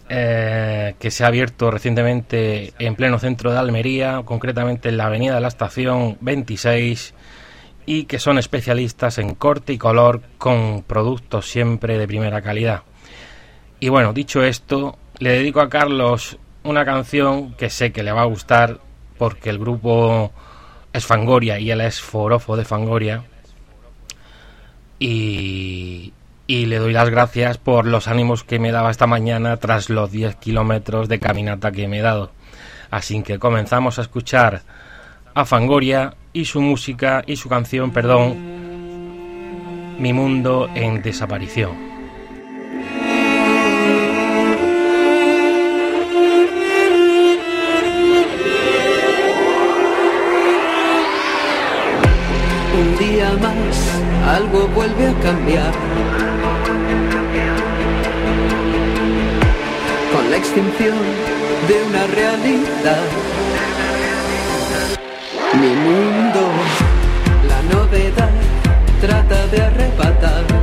eh, 0.09 0.97
que 0.99 1.13
se 1.13 1.23
ha 1.23 1.29
abierto 1.29 1.71
recientemente 1.71 2.75
en 2.81 2.97
pleno 2.97 3.21
centro 3.21 3.53
de 3.53 3.59
Almería, 3.59 4.23
concretamente 4.25 4.89
en 4.89 4.97
la 4.97 5.07
avenida 5.07 5.37
de 5.37 5.41
la 5.41 5.49
estación 5.49 6.19
26, 6.21 7.15
y 7.93 8.05
que 8.05 8.21
son 8.21 8.39
especialistas 8.39 9.19
en 9.19 9.35
corte 9.35 9.73
y 9.73 9.79
color 9.79 10.23
con 10.39 10.85
productos 10.85 11.51
siempre 11.51 11.99
de 11.99 12.07
primera 12.07 12.41
calidad. 12.41 12.85
Y 13.81 13.89
bueno, 13.89 14.13
dicho 14.13 14.45
esto, 14.45 14.97
le 15.19 15.31
dedico 15.31 15.61
a 15.61 15.69
Carlos 15.69 16.39
una 16.63 16.85
canción 16.85 17.53
que 17.55 17.69
sé 17.69 17.91
que 17.91 18.05
le 18.05 18.13
va 18.13 18.21
a 18.21 18.27
gustar 18.27 18.79
porque 19.19 19.51
el 19.51 19.59
grupo 19.59 20.31
es 20.93 21.05
Fangoria 21.05 21.59
y 21.59 21.73
él 21.73 21.81
es 21.81 22.01
forofo 22.01 22.57
de 22.57 22.65
Fangoria. 22.65 23.25
Y, 25.01 26.13
y 26.47 26.67
le 26.67 26.79
doy 26.79 26.93
las 26.93 27.11
gracias 27.11 27.59
por 27.59 27.87
los 27.87 28.07
ánimos 28.07 28.45
que 28.45 28.61
me 28.61 28.71
daba 28.71 28.93
esta 28.93 29.09
mañana 29.09 29.57
tras 29.57 29.91
los 29.91 30.13
10 30.13 30.37
kilómetros 30.37 31.09
de 31.09 31.19
caminata 31.19 31.73
que 31.73 31.89
me 31.89 31.99
he 31.99 32.03
dado. 32.03 32.31
Así 32.93 33.21
que 33.25 33.41
comenzamos 33.41 33.99
a 33.99 34.03
escuchar 34.03 34.63
a 35.41 35.45
Fangoria 35.47 36.15
y 36.35 36.45
su 36.45 36.61
música 36.61 37.25
y 37.27 37.37
su 37.37 37.49
canción, 37.49 37.91
perdón, 37.93 38.37
Mi 39.99 40.13
mundo 40.13 40.69
en 40.75 41.03
desaparición. 41.03 41.73
Un 52.79 52.99
día 52.99 53.31
más 53.43 54.03
algo 54.37 54.69
vuelve 54.69 55.07
a 55.09 55.15
cambiar. 55.21 55.73
Con 60.13 60.31
la 60.31 60.37
extinción 60.37 60.99
de 61.69 61.83
una 61.89 62.07
realidad. 62.07 63.30
Mi 65.53 65.67
mundo, 65.67 66.41
la 67.49 67.61
novedad, 67.75 68.31
trata 69.01 69.47
de 69.49 69.63
arrebatar 69.63 70.60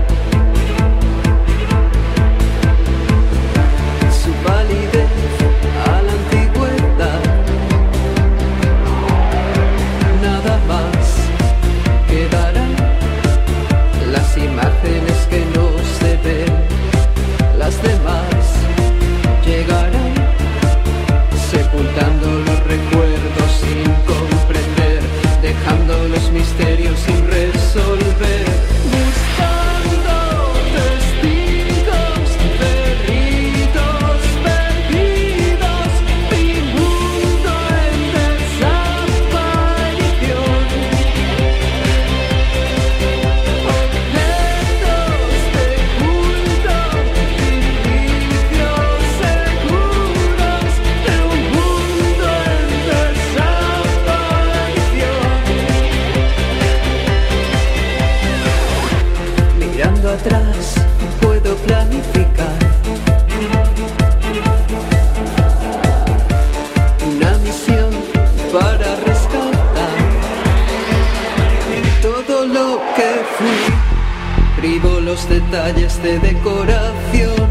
detalles 75.40 76.02
de 76.02 76.18
decoración, 76.20 77.48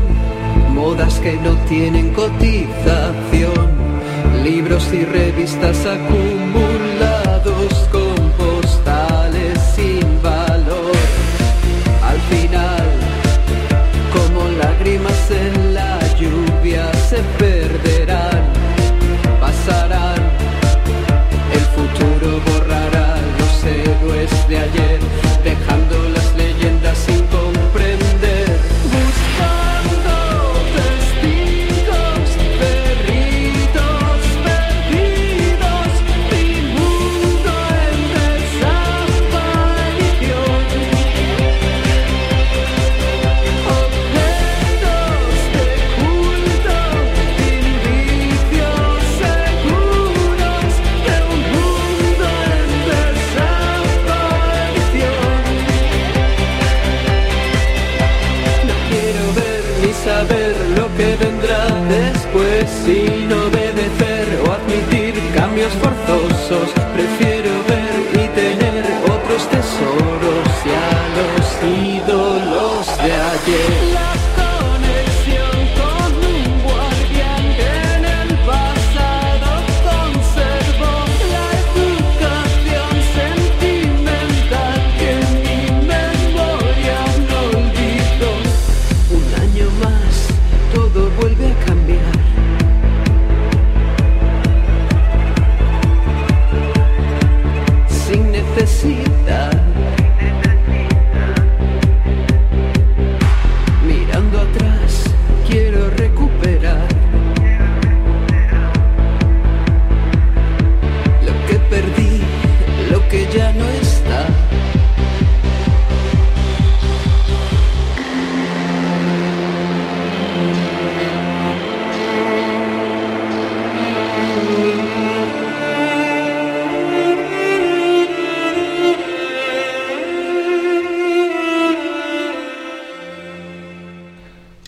modas 0.75 1.20
que 1.20 1.35
no 1.37 1.55
tienen 1.68 2.12
cotización, 2.12 3.66
libros 4.42 4.92
y 4.92 5.05
revistas 5.05 5.79
acumulados 5.87 7.16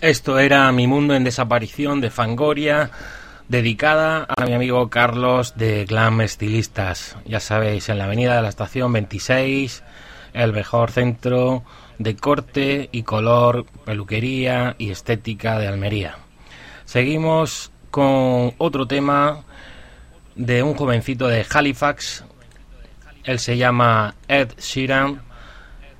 Esto 0.01 0.39
era 0.39 0.71
Mi 0.71 0.87
Mundo 0.87 1.13
en 1.13 1.25
Desaparición 1.25 1.99
de 1.99 2.09
Fangoria, 2.09 2.89
dedicada 3.49 4.25
a 4.29 4.45
mi 4.45 4.53
amigo 4.53 4.89
Carlos 4.89 5.57
de 5.57 5.83
Glam 5.83 6.21
Estilistas. 6.21 7.17
Ya 7.25 7.41
sabéis, 7.41 7.89
en 7.89 7.97
la 7.97 8.05
avenida 8.05 8.37
de 8.37 8.41
la 8.41 8.47
estación 8.47 8.93
26, 8.93 9.83
el 10.31 10.53
mejor 10.53 10.91
centro 10.91 11.63
de 11.97 12.15
corte 12.15 12.87
y 12.93 13.03
color, 13.03 13.65
peluquería 13.83 14.73
y 14.77 14.89
estética 14.89 15.59
de 15.59 15.67
Almería. 15.67 16.15
Seguimos 16.85 17.73
con 17.91 18.53
otro 18.57 18.87
tema 18.87 19.43
de 20.33 20.63
un 20.63 20.75
jovencito 20.75 21.27
de 21.27 21.45
Halifax. 21.53 22.23
Él 23.25 23.39
se 23.39 23.57
llama 23.57 24.15
Ed 24.29 24.53
Sheeran, 24.59 25.23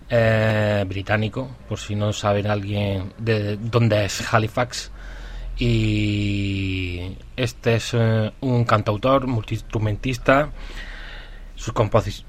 eh, 0.10 0.86
británico, 0.88 1.50
por 1.68 1.80
si 1.80 1.96
no 1.96 2.14
saben 2.14 2.48
alguien 2.48 3.14
de 3.18 3.58
dónde 3.58 4.06
es 4.06 4.34
Halifax. 4.34 4.92
Y 5.58 7.18
este 7.36 7.76
es 7.76 7.94
eh, 7.94 8.32
un 8.42 8.64
cantautor, 8.64 9.28
multiinstrumentista. 9.28 10.50
Sus, 11.56 11.74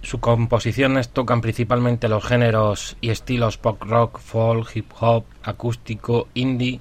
sus 0.02 0.20
composiciones 0.20 1.10
tocan 1.10 1.40
principalmente 1.40 2.08
los 2.08 2.24
géneros 2.24 2.96
y 3.00 3.10
estilos 3.10 3.56
pop 3.56 3.80
rock, 3.82 4.18
folk, 4.18 4.68
hip 4.74 4.90
hop, 4.98 5.24
acústico, 5.44 6.28
indie. 6.34 6.80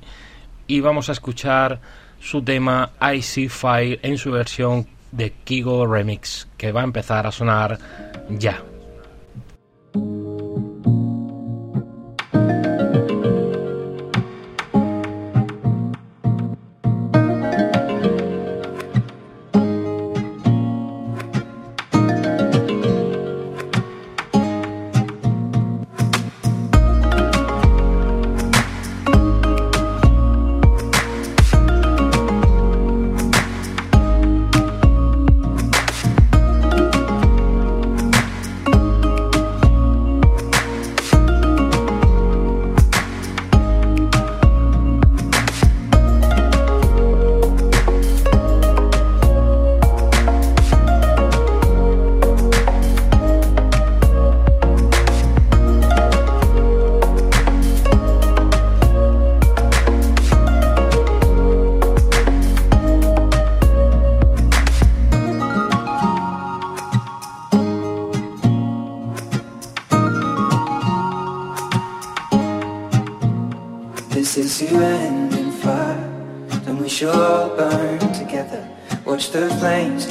Y 0.66 0.82
vamos 0.82 1.10
a 1.10 1.12
escuchar 1.12 1.80
su 2.20 2.42
tema 2.42 2.92
I 3.02 3.22
See 3.22 3.48
Fire 3.48 4.00
en 4.02 4.18
su 4.18 4.32
versión 4.32 4.88
de 5.12 5.32
Kigo 5.32 5.88
Remix, 5.88 6.48
que 6.58 6.72
va 6.72 6.82
a 6.82 6.84
empezar 6.84 7.26
a 7.26 7.32
sonar 7.32 7.78
ya. 8.30 8.64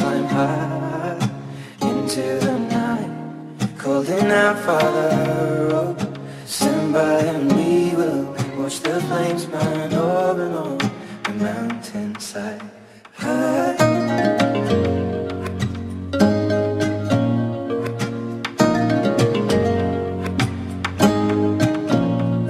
Climb 0.09 0.25
high 0.25 1.19
into 1.83 2.23
the 2.45 2.59
night, 2.77 3.13
calling 3.77 4.31
out, 4.31 4.59
Father, 4.65 5.11
oh, 5.79 5.97
stand 6.47 6.95
by 6.95 7.19
and 7.33 7.53
we 7.53 7.95
will 7.95 8.25
watch 8.59 8.81
the 8.81 9.01
flames 9.09 9.45
burn 9.45 9.93
over 9.93 10.47
and 10.47 10.55
on 10.55 10.79
the 11.25 11.33
mountainside. 11.45 12.63
High. 13.13 13.77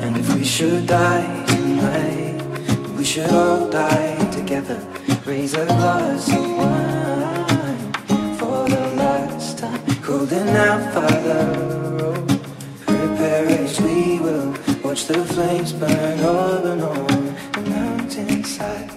And 0.04 0.16
if 0.16 0.34
we 0.34 0.44
should 0.44 0.86
die 0.86 1.44
tonight, 1.46 2.40
we 2.96 3.04
should 3.04 3.30
all 3.30 3.68
die 3.68 4.16
together. 4.30 4.78
Raise 5.26 5.54
a 5.54 5.66
glass 5.66 6.47
Holding 10.09 10.48
out, 10.56 10.80
oh, 10.96 12.26
prepare 12.86 13.46
as 13.46 13.78
we 13.78 14.18
will. 14.18 14.54
Watch 14.82 15.04
the 15.04 15.22
flames 15.22 15.74
burn 15.74 16.20
over 16.20 16.72
and 16.72 16.82
on 16.82 17.34
the 17.52 17.61
mountainside. 17.70 18.90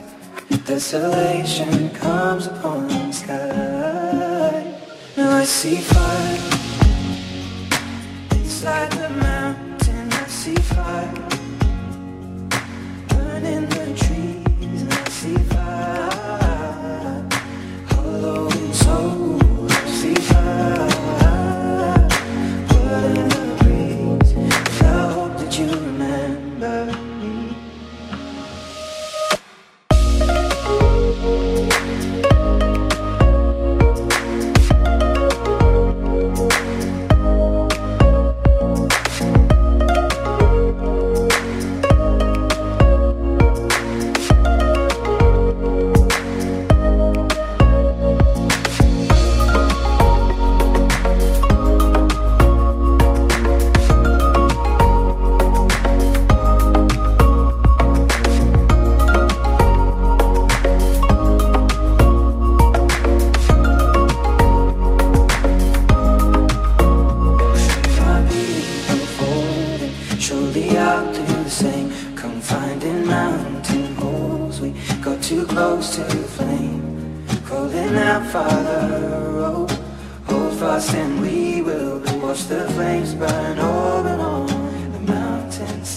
Desolation 0.65 1.89
comes 1.89 2.47
upon 2.47 2.87
the 2.87 3.11
sky. 3.11 4.73
Now 5.17 5.35
I 5.35 5.43
see 5.43 5.75
fire. 5.75 6.39
Inside 8.31 8.91
the 8.93 9.09
mountain, 9.09 10.13
I 10.13 10.27
see 10.27 10.55
fire. 10.55 11.13
Burning 13.09 13.67
the 13.67 13.85
trees, 13.99 14.83
I 14.89 15.09
see 15.09 15.35
fire. 15.35 15.50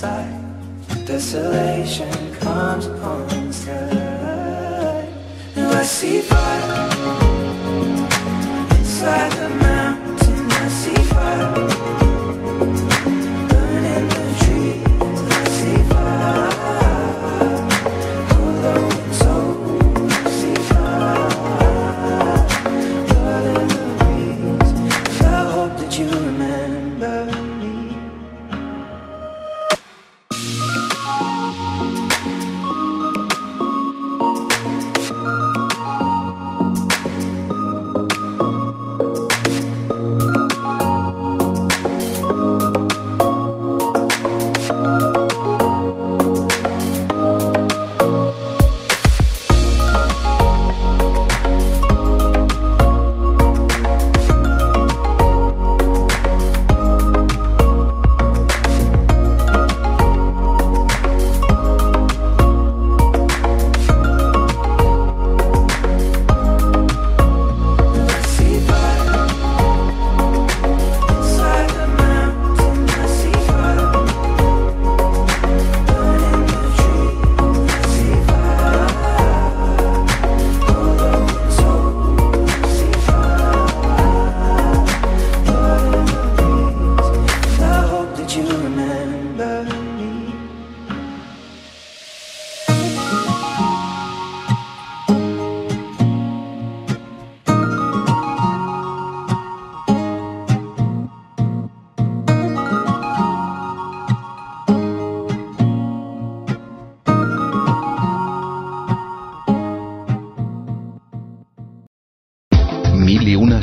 Mountainside. 0.05 1.07
Desolation 1.07 2.34
comes 2.36 2.86
upon 2.86 3.28
the 3.28 3.52
sky. 3.52 5.09
Now 5.57 5.70
I 5.70 5.82
see 5.82 6.20
fire 6.20 6.93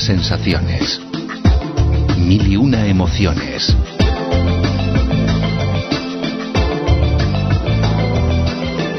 sensaciones. 0.01 0.99
Mil 2.17 2.51
y 2.51 2.55
una 2.55 2.87
emociones. 2.87 3.75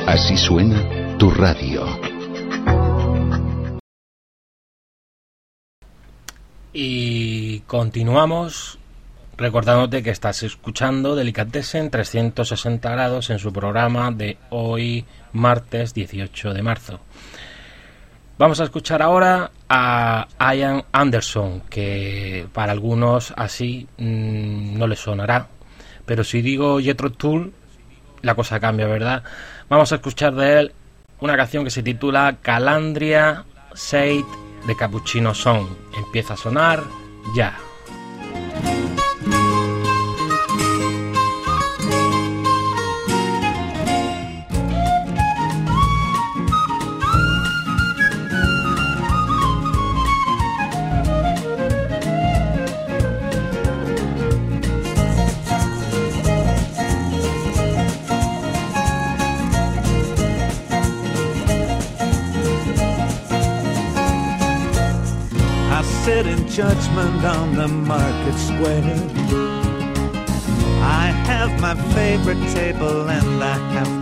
Así 0.07 0.37
suena 0.37 1.17
tu 1.19 1.31
radio. 1.31 1.87
Y 6.73 7.61
continuamos 7.61 8.79
recordándote 9.37 10.03
que 10.03 10.11
estás 10.11 10.43
escuchando 10.45 11.17
Delicatessen 11.17 11.91
360 11.91 12.91
grados 12.91 13.31
en 13.31 13.41
su 13.41 13.53
programa 13.53 14.13
de 14.13 14.39
hoy 14.51 15.05
martes 15.33 15.95
18 15.95 16.55
de 16.55 16.63
marzo. 16.63 17.01
Vamos 18.39 18.61
a 18.61 18.65
escuchar 18.65 19.03
ahora 19.03 19.51
a 19.69 20.27
Ian 20.55 20.85
Anderson, 20.93 21.63
que 21.71 22.47
para 22.53 22.73
algunos 22.73 23.33
así 23.37 23.87
mmm, 23.99 24.77
no 24.77 24.87
les 24.87 24.99
sonará, 24.99 25.49
pero 26.05 26.25
si 26.25 26.43
digo 26.43 26.81
Jethro 26.81 27.13
Tull, 27.13 27.53
la 28.23 28.35
cosa 28.35 28.59
cambia, 28.59 28.87
¿verdad? 28.87 29.23
Vamos 29.69 29.93
a 29.93 29.97
escuchar 29.97 30.35
de 30.35 30.61
él 30.61 30.73
una 31.21 31.37
canción 31.37 31.65
que 31.65 31.71
se 31.71 31.83
titula 31.83 32.37
Calandria 32.43 33.45
Said 33.75 34.25
de 34.67 34.77
Cappuccino 34.77 35.35
Song. 35.35 35.67
Empieza 35.97 36.35
a 36.35 36.37
sonar 36.37 36.83
ya. 37.37 37.57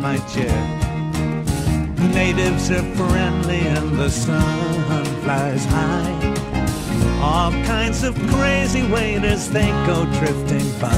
My 0.00 0.16
chair. 0.32 0.60
Natives 2.14 2.70
are 2.70 2.82
friendly 2.94 3.60
and 3.60 3.98
the 3.98 4.08
sun 4.08 5.04
flies 5.22 5.64
high. 5.66 7.20
All 7.20 7.52
kinds 7.64 8.02
of 8.02 8.14
crazy 8.28 8.82
waiters, 8.90 9.50
they 9.50 9.68
go 9.86 10.06
drifting 10.18 10.68
by. 10.80 10.96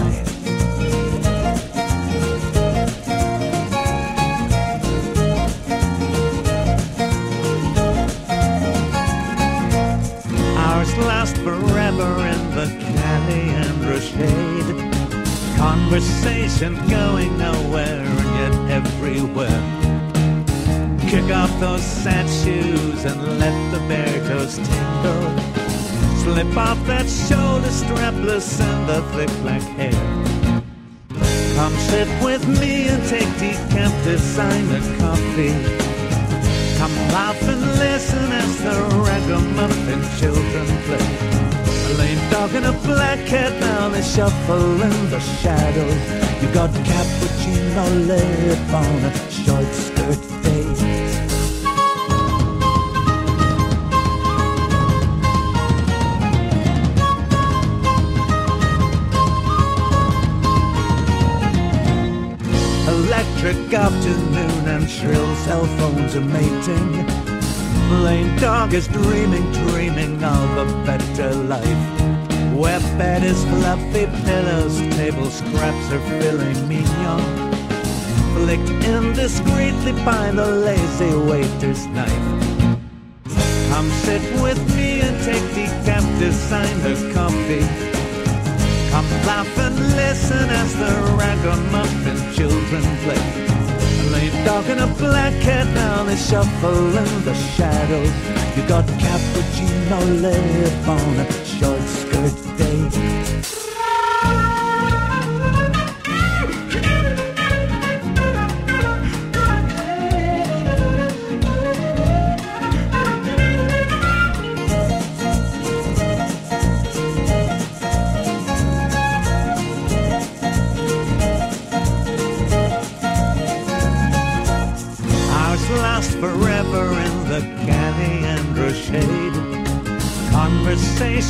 Ours 10.56 10.96
last 10.98 11.36
forever 11.38 12.10
in 12.32 12.42
the 12.54 12.66
Caliandra 12.84 14.00
shade. 14.00 14.92
Conversation 15.56 16.74
going 16.88 17.21
those 21.62 21.84
sad 21.84 22.26
shoes 22.28 23.04
and 23.04 23.38
let 23.38 23.56
the 23.70 23.78
bare 23.86 24.18
toes 24.26 24.56
tingle. 24.56 25.28
Slip 26.22 26.56
off 26.56 26.80
that 26.88 27.06
shoulder 27.08 27.70
strap, 27.70 28.14
loosen 28.14 28.86
the 28.88 29.00
thick 29.14 29.30
black 29.42 29.62
hair. 29.78 29.94
Come 31.54 31.74
sit 31.90 32.08
with 32.20 32.42
me 32.60 32.88
and 32.88 33.00
take 33.06 33.30
decaf 33.38 33.94
designer 34.02 34.82
coffee. 34.98 35.54
Come 36.78 36.96
laugh 37.14 37.40
and 37.52 37.62
listen 37.78 38.26
as 38.42 38.52
the 38.66 38.76
ragamuffin 39.06 40.02
children 40.18 40.66
play. 40.86 41.06
A 41.86 41.94
lame 42.00 42.30
dog 42.32 42.52
and 42.58 42.66
a 42.66 42.76
black 42.90 43.24
cat 43.24 43.52
now 43.60 43.88
they 43.88 44.02
shuffle 44.02 44.82
in 44.82 45.10
the 45.10 45.20
shadows. 45.38 46.02
You 46.42 46.48
got 46.52 46.70
cappuccino 46.90 47.86
lip 48.08 48.74
on 48.74 49.04
a 49.10 49.12
short 49.30 49.91
afternoon 63.56 64.68
and 64.68 64.88
shrill 64.88 65.34
cell 65.36 65.66
phones 65.78 66.14
are 66.14 66.20
mating. 66.20 67.06
Lame 68.02 68.36
dog 68.38 68.72
is 68.74 68.88
dreaming, 68.88 69.50
dreaming 69.52 70.22
of 70.22 70.56
a 70.56 70.84
better 70.86 71.34
life. 71.34 72.12
Where 72.54 72.80
bed 72.98 73.22
is 73.22 73.44
fluffy 73.44 74.06
pillows, 74.24 74.78
table 74.96 75.30
scraps 75.30 75.92
are 75.92 76.20
filling 76.20 76.68
me 76.68 76.80
mignon. 76.80 77.52
Flicked 78.34 78.70
indiscreetly 78.84 79.92
by 80.04 80.30
the 80.30 80.46
lazy 80.46 81.14
waiter's 81.28 81.86
knife. 81.86 82.28
Come 83.70 83.88
sit 84.04 84.22
with 84.42 84.60
me 84.76 85.00
and 85.00 85.16
take 85.24 85.42
decaf 85.54 86.04
designer 86.18 87.14
coffee. 87.14 87.91
Come 88.92 89.08
laugh 89.24 89.58
and 89.58 89.74
listen 89.96 90.50
as 90.50 90.76
the 90.76 90.92
ragamuffin 91.16 92.18
children 92.34 92.82
play. 93.04 93.16
A 94.00 94.10
lame 94.12 94.44
dog 94.44 94.66
and 94.68 94.80
a 94.80 94.86
black 94.98 95.32
cat 95.40 95.66
now 95.74 96.04
they 96.04 96.16
shuffle 96.16 96.98
in 96.98 97.24
the 97.24 97.34
shadows. 97.56 98.12
You 98.54 98.68
got 98.68 98.84
cappuccino 99.00 100.20
lip 100.20 100.86
on 100.86 101.20
a 101.24 101.32
short 101.42 101.80
skirt 101.80 102.58
day. 102.58 103.11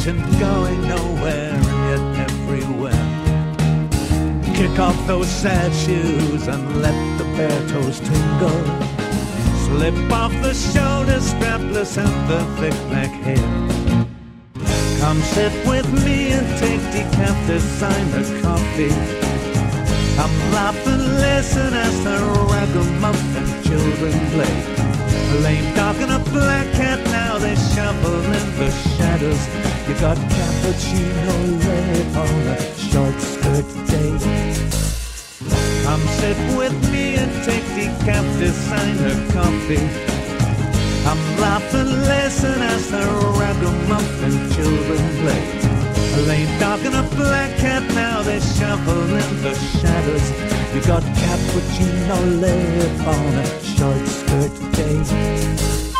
Conversation 0.03 0.41
going 0.41 0.81
nowhere 0.89 1.53
and 1.55 1.65
yet 1.89 2.29
everywhere. 2.29 3.07
Kick 4.53 4.77
off 4.81 5.07
those 5.07 5.29
sad 5.29 5.73
shoes 5.73 6.49
and 6.49 6.83
let 6.83 7.19
the 7.19 7.25
bare 7.37 7.69
toes 7.69 8.01
tingle. 8.01 8.65
Slip 9.65 9.95
off 10.11 10.33
the 10.43 10.55
shoulder 10.55 11.21
strapless 11.21 11.97
and 11.99 12.29
the 12.29 12.41
thick 12.59 12.75
black 12.89 13.13
hair. 13.23 13.47
Come 14.99 15.21
sit 15.21 15.53
with 15.69 15.87
me 16.05 16.33
and 16.33 16.49
take 16.59 16.81
decaf 16.91 17.47
designer 17.47 18.25
coffee. 18.43 18.91
Come 20.17 20.37
laugh 20.51 20.85
and 20.85 21.03
listen 21.19 21.75
as 21.75 22.03
the 22.03 22.19
ragamuffin 22.51 23.47
children 23.63 24.15
play. 24.33 24.83
Lame 25.43 25.75
dog 25.77 25.97
and 25.97 26.11
a 26.11 26.19
black 26.31 26.67
cat 26.73 26.99
now 27.07 27.39
they 27.39 27.55
shuffle 27.55 28.15
in 28.15 28.59
the 28.59 28.92
shadows. 29.13 29.47
You 29.89 29.95
got 30.01 30.17
cappuccino 30.17 31.35
lip 31.65 32.17
on 32.17 32.37
a 32.49 32.59
short 32.89 33.19
skirt 33.21 33.69
day. 33.91 34.13
Come 35.85 36.05
sit 36.21 36.39
with 36.57 36.77
me 36.93 37.17
and 37.17 37.33
take 37.45 37.65
decaf 37.77 38.27
designer 38.39 39.17
coffee. 39.33 39.87
Come 41.05 41.23
laugh 41.41 41.75
and 41.75 41.91
listen 42.13 42.63
as 42.63 42.91
the 42.91 43.05
ragamuffin 43.41 44.37
children 44.55 45.03
play. 45.21 45.45
A 46.15 46.21
lame 46.29 46.59
dog 46.61 46.81
and 46.85 46.95
a 46.95 47.17
black 47.17 47.51
cat 47.59 47.83
now 47.95 48.23
they 48.23 48.41
shuffle 48.41 49.03
in 49.23 49.43
the 49.43 49.55
shadows. 49.79 50.27
You 50.75 50.81
got 50.93 51.03
cappuccino 51.21 52.41
lip 52.41 53.07
on 53.07 53.35
a 53.45 53.47
short 53.75 54.07
skirt 54.07 54.73
day. 54.73 55.92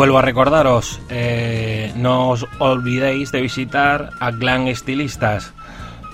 Vuelvo 0.00 0.16
a 0.16 0.22
recordaros, 0.22 0.98
eh, 1.10 1.92
no 1.94 2.30
os 2.30 2.46
olvidéis 2.58 3.32
de 3.32 3.42
visitar 3.42 4.08
a 4.18 4.32
Clan 4.32 4.66
Estilistas, 4.66 5.52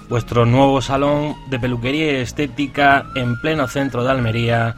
vuestro 0.08 0.44
nuevo 0.44 0.82
salón 0.82 1.36
de 1.50 1.60
peluquería 1.60 2.10
y 2.10 2.16
estética 2.16 3.06
en 3.14 3.40
pleno 3.40 3.68
centro 3.68 4.02
de 4.02 4.10
Almería, 4.10 4.74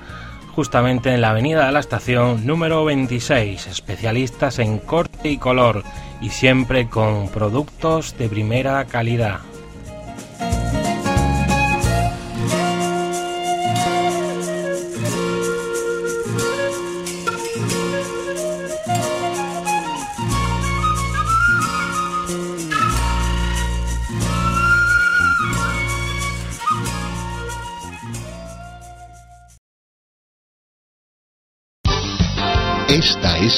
justamente 0.55 1.15
en 1.15 1.23
la 1.23 1.31
avenida 1.31 1.65
de 1.65 1.73
la 1.73 1.81
estación 1.81 2.47
número 2.47 2.85
26, 2.85 3.69
especialistas 3.69 4.59
en 4.59 4.77
corte 4.79 5.31
y 5.31 5.39
color 5.39 5.85
y 6.21 6.29
siempre 6.29 6.91
con 6.91 7.31
productos 7.31 8.15
de 8.19 8.29
primera 8.29 8.85
calidad. 8.85 9.41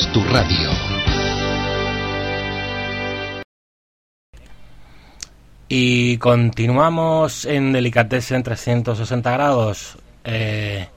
Tu 0.06 0.22
radio. 0.24 0.70
Y 5.68 6.16
continuamos 6.18 7.44
en 7.44 7.72
Delicatessen 7.72 8.42
360 8.42 9.30
grados. 9.30 9.98
Eh, 10.24 10.88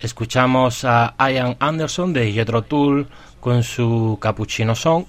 escuchamos 0.00 0.84
a 0.84 1.14
Ian 1.18 1.56
Anderson 1.60 2.12
de 2.12 2.32
Jethro 2.32 2.62
Tull 2.62 3.08
con 3.40 3.62
su 3.62 4.18
Cappuccino 4.20 4.74
Song 4.74 5.04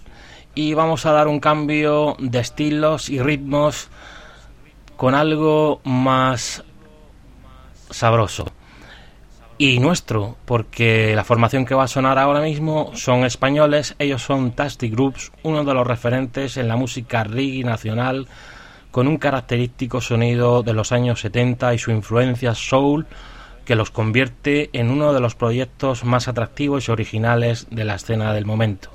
y 0.53 0.73
vamos 0.73 1.05
a 1.05 1.11
dar 1.11 1.27
un 1.27 1.39
cambio 1.39 2.15
de 2.19 2.39
estilos 2.39 3.09
y 3.09 3.19
ritmos 3.19 3.89
con 4.97 5.15
algo 5.15 5.81
más 5.83 6.63
sabroso 7.89 8.52
y 9.57 9.79
nuestro, 9.79 10.35
porque 10.45 11.15
la 11.15 11.23
formación 11.23 11.65
que 11.65 11.75
va 11.75 11.83
a 11.83 11.87
sonar 11.87 12.17
ahora 12.17 12.41
mismo 12.41 12.91
son 12.95 13.23
españoles, 13.23 13.95
ellos 13.99 14.21
son 14.21 14.51
Tasty 14.51 14.89
Groups, 14.89 15.31
uno 15.43 15.63
de 15.63 15.73
los 15.73 15.85
referentes 15.85 16.57
en 16.57 16.67
la 16.67 16.75
música 16.75 17.23
reggae 17.23 17.63
nacional, 17.63 18.27
con 18.91 19.07
un 19.07 19.17
característico 19.17 20.01
sonido 20.01 20.63
de 20.63 20.73
los 20.73 20.91
años 20.91 21.21
70 21.21 21.73
y 21.73 21.77
su 21.77 21.91
influencia 21.91 22.55
soul, 22.55 23.05
que 23.65 23.75
los 23.75 23.91
convierte 23.91 24.69
en 24.73 24.89
uno 24.89 25.13
de 25.13 25.21
los 25.21 25.35
proyectos 25.35 26.03
más 26.03 26.27
atractivos 26.27 26.87
y 26.87 26.91
originales 26.91 27.67
de 27.69 27.85
la 27.85 27.95
escena 27.95 28.33
del 28.33 28.45
momento. 28.45 28.89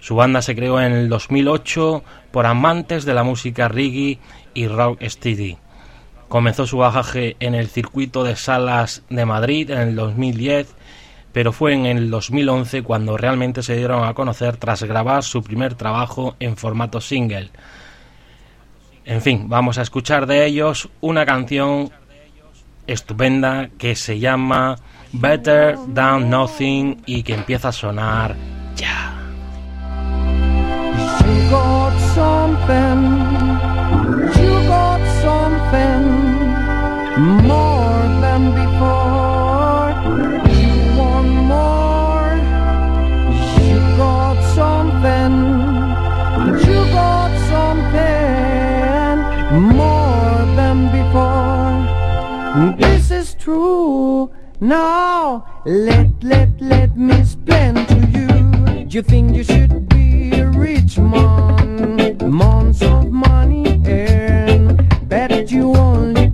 Su 0.00 0.14
banda 0.14 0.42
se 0.42 0.54
creó 0.54 0.80
en 0.80 0.92
el 0.92 1.08
2008 1.08 2.04
por 2.30 2.46
amantes 2.46 3.04
de 3.04 3.14
la 3.14 3.24
música 3.24 3.68
reggae 3.68 4.18
y 4.54 4.68
rock 4.68 5.02
steady 5.04 5.56
Comenzó 6.28 6.66
su 6.66 6.78
bajaje 6.78 7.36
en 7.40 7.54
el 7.54 7.68
circuito 7.68 8.22
de 8.22 8.36
salas 8.36 9.02
de 9.08 9.24
Madrid 9.24 9.70
en 9.70 9.80
el 9.80 9.96
2010, 9.96 10.74
pero 11.32 11.52
fue 11.52 11.72
en 11.72 11.86
el 11.86 12.10
2011 12.10 12.82
cuando 12.82 13.16
realmente 13.16 13.62
se 13.62 13.76
dieron 13.76 14.06
a 14.06 14.14
conocer 14.14 14.56
tras 14.56 14.82
grabar 14.82 15.22
su 15.24 15.42
primer 15.42 15.74
trabajo 15.74 16.36
en 16.38 16.56
formato 16.56 17.00
single. 17.00 17.50
En 19.06 19.22
fin, 19.22 19.48
vamos 19.48 19.78
a 19.78 19.82
escuchar 19.82 20.26
de 20.26 20.44
ellos 20.44 20.90
una 21.00 21.24
canción 21.24 21.90
estupenda 22.86 23.70
que 23.78 23.94
se 23.94 24.18
llama 24.18 24.76
Better 25.12 25.78
Than 25.94 26.28
Nothing 26.28 27.02
y 27.06 27.22
que 27.22 27.34
empieza 27.34 27.68
a 27.68 27.72
sonar 27.72 28.36
ya. 28.76 29.14
More 37.18 38.06
than 38.20 38.52
before. 38.54 39.90
You 40.54 40.74
want 40.96 41.28
more, 41.52 42.30
you 43.66 43.78
got 43.96 44.36
something, 44.54 45.34
you 46.64 46.78
got 46.92 47.30
something 47.52 49.16
more 49.76 50.38
than 50.54 50.78
before. 50.98 51.76
This 52.76 53.10
is 53.10 53.34
true. 53.34 54.30
Now 54.60 55.44
let 55.64 56.08
let 56.22 56.48
let 56.60 56.96
me 56.96 57.18
explain 57.18 57.74
to 57.86 57.96
you. 58.16 58.28
You 58.88 59.02
think 59.02 59.36
you 59.36 59.44
should 59.44 59.88
be 59.88 60.32
a 60.38 60.46
rich 60.46 60.98
man, 60.98 62.16
months 62.24 62.82
of 62.82 63.10
money 63.10 63.82
earned, 63.86 65.08
bet 65.08 65.50
you 65.50 65.74
only 65.76 66.27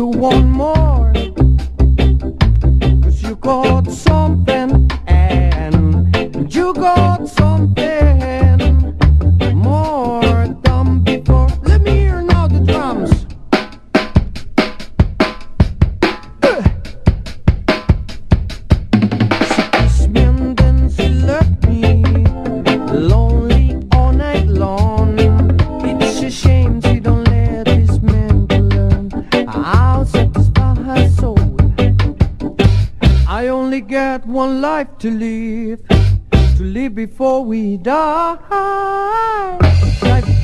You 0.00 0.06
want 0.06 0.46
more, 0.46 1.12
cause 3.02 3.22
you 3.22 3.36
got 3.36 3.86
something, 3.90 4.90
and 5.06 6.54
you 6.54 6.72
got 6.72 7.09
to 35.00 35.10
live, 35.10 35.80
to 35.88 36.62
live 36.62 36.94
before 36.94 37.42
we 37.42 37.78
die. 37.78 38.36
Life 40.02 40.39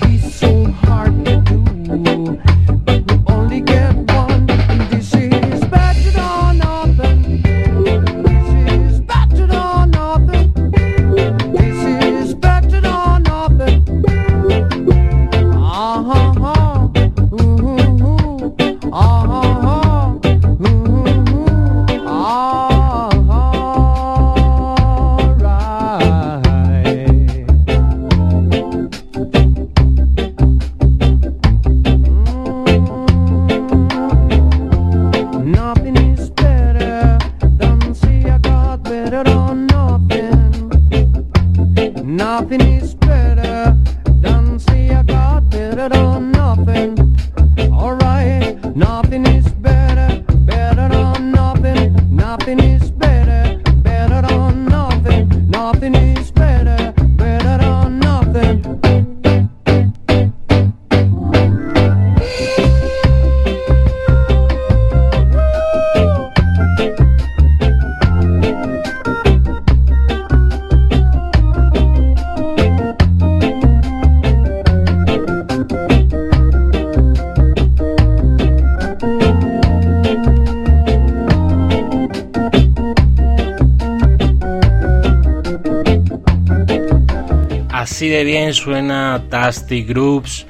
Así 87.77 88.09
de 88.09 88.24
bien 88.24 88.55
suena 88.55 89.22
Tasty 89.29 89.83
Groups 89.83 90.47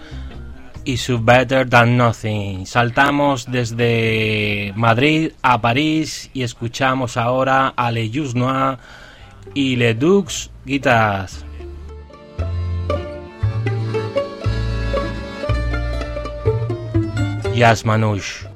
y 0.85 0.97
su 0.97 1.19
Better 1.19 1.69
Than 1.69 1.97
Nothing. 1.97 2.67
Saltamos 2.67 3.51
desde 3.51 4.73
Madrid 4.77 5.33
a 5.43 5.61
París 5.61 6.31
y 6.33 6.45
escuchamos 6.45 7.17
ahora 7.17 7.75
a 7.77 7.91
Le 7.91 8.09
Jus 8.15 8.37
Noir 8.37 8.79
y 9.55 9.75
Le 9.75 9.95
Dux 9.95 10.53
Guitars. 10.65 11.45
Yas 17.57 17.85
Manouche. 17.85 18.56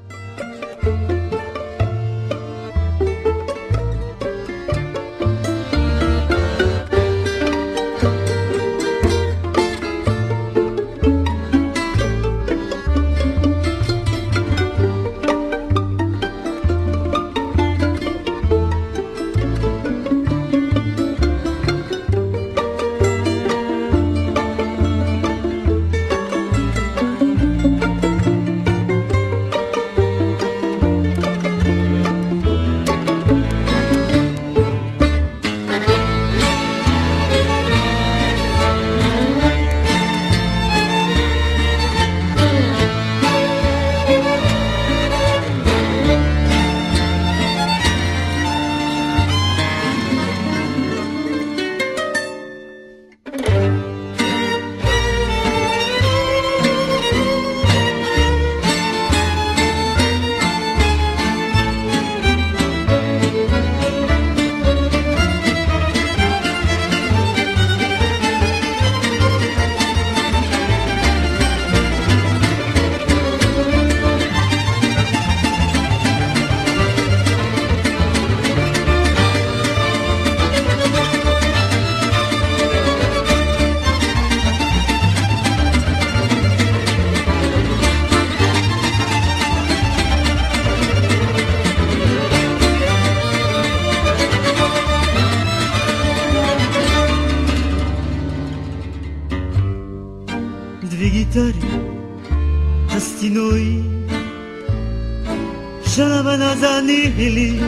Žalavana 105.97 106.55
zanili 106.61 107.61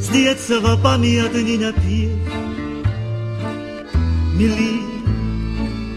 S 0.00 0.10
djecova 0.12 0.78
pamijatnina 0.82 1.72
pije 1.72 2.16
Mili, 4.38 4.82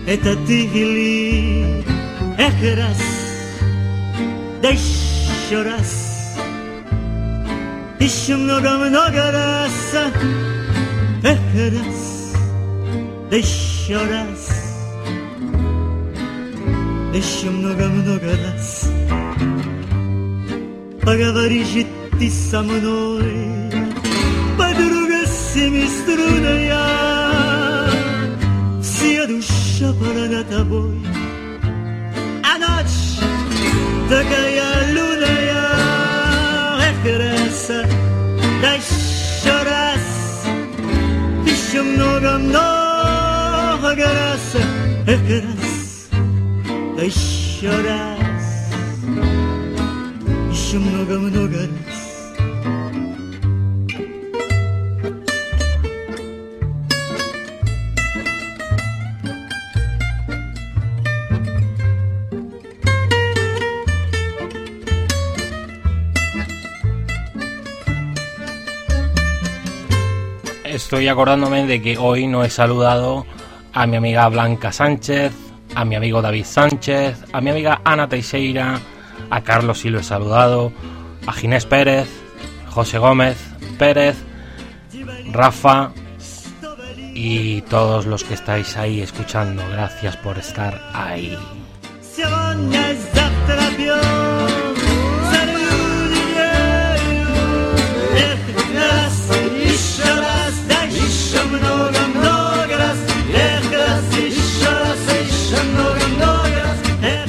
eta 0.08 0.36
tihili 0.48 1.64
Ech 2.38 2.78
raz, 2.78 3.02
da 4.62 4.70
еще 4.70 5.64
раз 5.64 6.04
Еще 8.00 8.36
много-много 8.36 9.32
раз 9.32 9.94
Эх, 11.24 11.40
раз, 11.56 12.34
да 13.32 13.38
еще 13.38 13.98
раз 13.98 14.50
Еще 17.14 17.50
много-много 17.50 18.26
раз 18.26 18.83
Поговори 21.06 21.64
же 21.66 21.86
ты 22.18 22.32
со 22.32 22.64
мной, 22.64 23.70
подруга 24.58 25.26
семиструнная, 25.26 26.80
вся 28.82 29.28
душа 29.28 29.92
полна 30.00 30.44
тобой, 30.44 31.06
а 32.42 32.58
ночь 32.58 33.20
такая 34.10 34.94
лунная, 34.96 35.68
эх, 36.88 37.04
раз, 37.20 37.68
да 38.62 38.72
еще 38.76 39.58
раз, 39.70 40.06
еще 41.46 41.82
много-много 41.82 44.06
раз, 44.06 44.56
эх, 45.06 45.44
раз, 45.44 46.08
да 46.96 47.04
еще 47.04 47.70
раз, 47.70 48.13
еще 50.73 50.79
много-много 50.79 51.59
раз. 51.59 52.09
Estoy 70.65 71.09
acordándome 71.09 71.67
de 71.67 71.83
que 71.83 71.99
hoy 71.99 72.27
no 72.27 72.45
he 72.45 72.51
saludado 72.51 73.27
a 73.75 73.87
mi 73.87 73.97
amiga 73.97 74.27
Blanca 74.29 74.73
Sánchez, 74.73 75.33
a 75.75 75.85
mi 75.85 75.97
amigo 75.97 76.23
David 76.23 76.45
Sánchez, 76.45 77.25
a 77.33 77.41
mi 77.41 77.51
amiga 77.51 77.83
Ana 77.85 78.09
Teixeira, 78.09 78.81
a 79.30 79.42
Carlos 79.42 79.84
he 79.86 80.04
saludado, 80.04 80.72
a 81.26 81.34
Ginés 81.34 81.66
Pérez, 81.66 82.08
José 82.70 82.98
Gómez 82.98 83.38
Pérez, 83.78 84.16
Rafa 85.32 85.92
y 87.14 87.62
todos 87.62 88.06
los 88.06 88.24
que 88.24 88.34
estáis 88.34 88.78
ahí 88.78 89.02
escuchando. 89.02 89.64
Gracias 89.72 90.18
por 90.18 90.38
estar 90.38 90.82
ahí. 90.94 91.38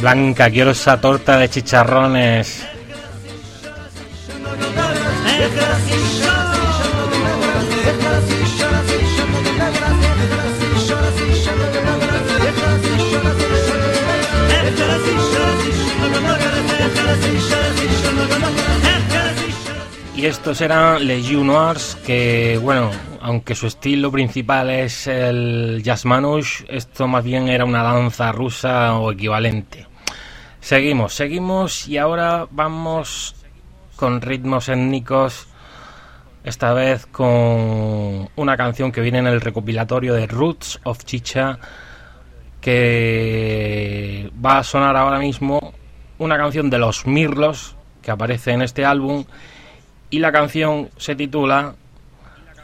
Blanca, 0.05 0.51
quiero 0.51 0.73
esa 0.73 1.01
torta 1.01 1.39
de 1.39 1.49
chicharrones. 1.49 2.63
Y 20.15 20.27
estos 20.27 20.61
eran 20.61 21.07
Les 21.07 21.27
Juniors, 21.27 21.97
que 22.05 22.61
bueno, 22.63 22.91
aunque 23.23 23.55
su 23.55 23.69
estilo 23.69 24.13
principal 24.13 24.69
es 24.69 25.07
el 25.07 25.81
jazz 25.83 26.05
manush, 26.05 26.63
esto 26.69 27.09
más 27.09 27.25
bien 27.25 27.49
era 27.49 27.65
una 27.65 27.83
danza 27.83 28.33
rusa 28.33 28.97
o 28.99 29.11
equivalente. 29.11 29.94
Seguimos, 30.65 31.13
seguimos 31.13 31.87
y 31.89 31.99
ahora 31.99 32.49
vamos 32.51 33.37
con 33.97 34.23
ritmos 34.23 34.71
étnicos, 34.71 35.47
esta 36.43 36.73
vez 36.73 37.05
con 37.05 38.31
una 38.35 38.57
canción 38.57 38.91
que 38.91 39.03
viene 39.03 39.19
en 39.19 39.27
el 39.27 39.43
recopilatorio 39.43 40.15
de 40.15 40.27
Roots 40.27 40.81
of 40.85 41.05
Chicha, 41.05 41.59
que 42.63 44.33
va 44.43 44.61
a 44.61 44.65
sonar 44.65 44.97
ahora 44.97 45.19
mismo 45.19 45.75
una 46.17 46.39
canción 46.39 46.71
de 46.71 46.79
los 46.79 47.07
Mirlos 47.07 47.77
que 48.01 48.11
aparece 48.11 48.53
en 48.53 48.63
este 48.63 48.87
álbum 48.87 49.27
y 50.09 50.19
la 50.19 50.33
canción 50.33 50.89
se 50.97 51.15
titula 51.15 51.75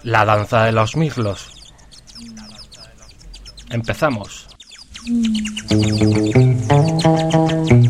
La 0.05 0.25
danza 0.25 0.65
de 0.65 0.73
los 0.73 0.97
Mirlos. 0.97 1.75
Empezamos. 3.69 4.49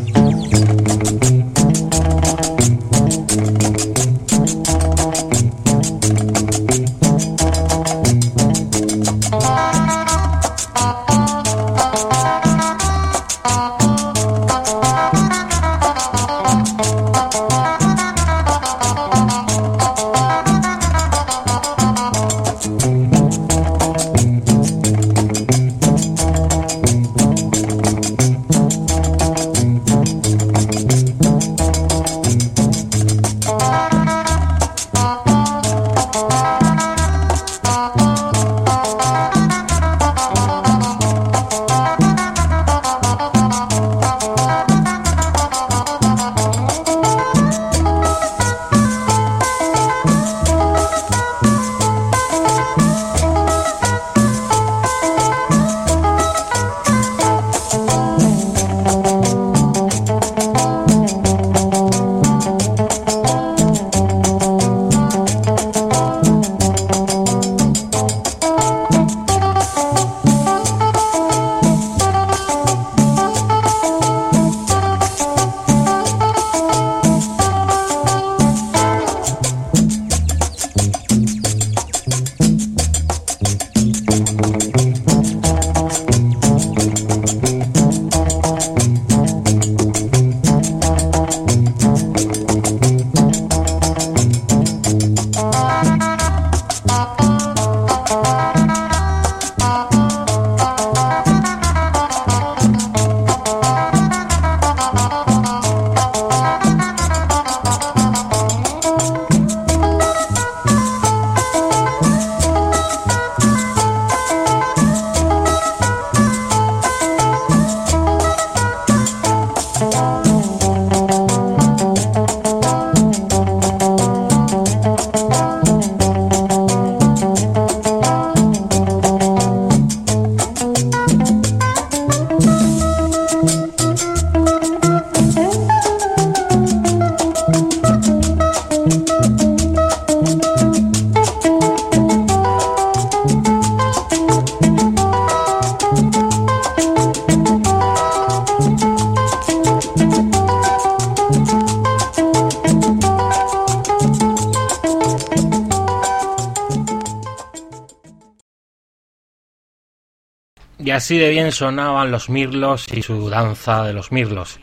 así 161.11 161.17
de 161.17 161.29
bien 161.29 161.51
sonaban 161.51 162.09
los 162.09 162.29
mirlos 162.29 162.87
y 162.89 163.01
su 163.01 163.29
danza 163.29 163.83
de 163.83 163.91
los 163.91 164.13
mirlos. 164.13 164.61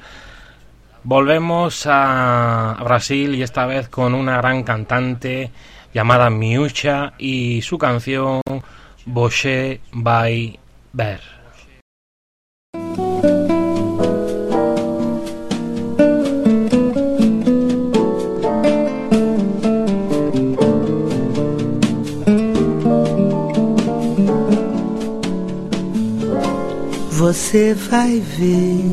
Volvemos 1.05 1.87
a 1.87 2.75
Brasil 2.83 3.35
y 3.35 3.43
esta 3.43 3.67
vez 3.67 3.91
con 3.91 4.15
una 4.15 4.39
gran 4.39 4.63
cantante 4.63 5.51
llamada 5.93 6.31
Miucha 6.31 7.13
y 7.19 7.61
su 7.61 7.77
canción 7.77 8.41
Boche 9.05 9.83
by 9.93 10.59
Ver. 10.95 11.38
Você 27.51 27.73
vai 27.73 28.23
ver, 28.37 28.85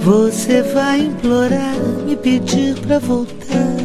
você 0.00 0.62
vai 0.62 1.00
implorar, 1.00 1.76
me 2.06 2.16
pedir 2.16 2.74
pra 2.76 2.98
voltar. 2.98 3.76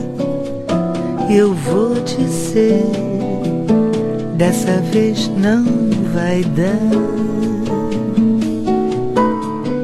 Eu 1.30 1.54
vou 1.54 1.96
dizer, 1.96 2.86
dessa 4.38 4.80
vez 4.94 5.28
não 5.38 5.66
vai 6.14 6.46
dar. 6.56 6.80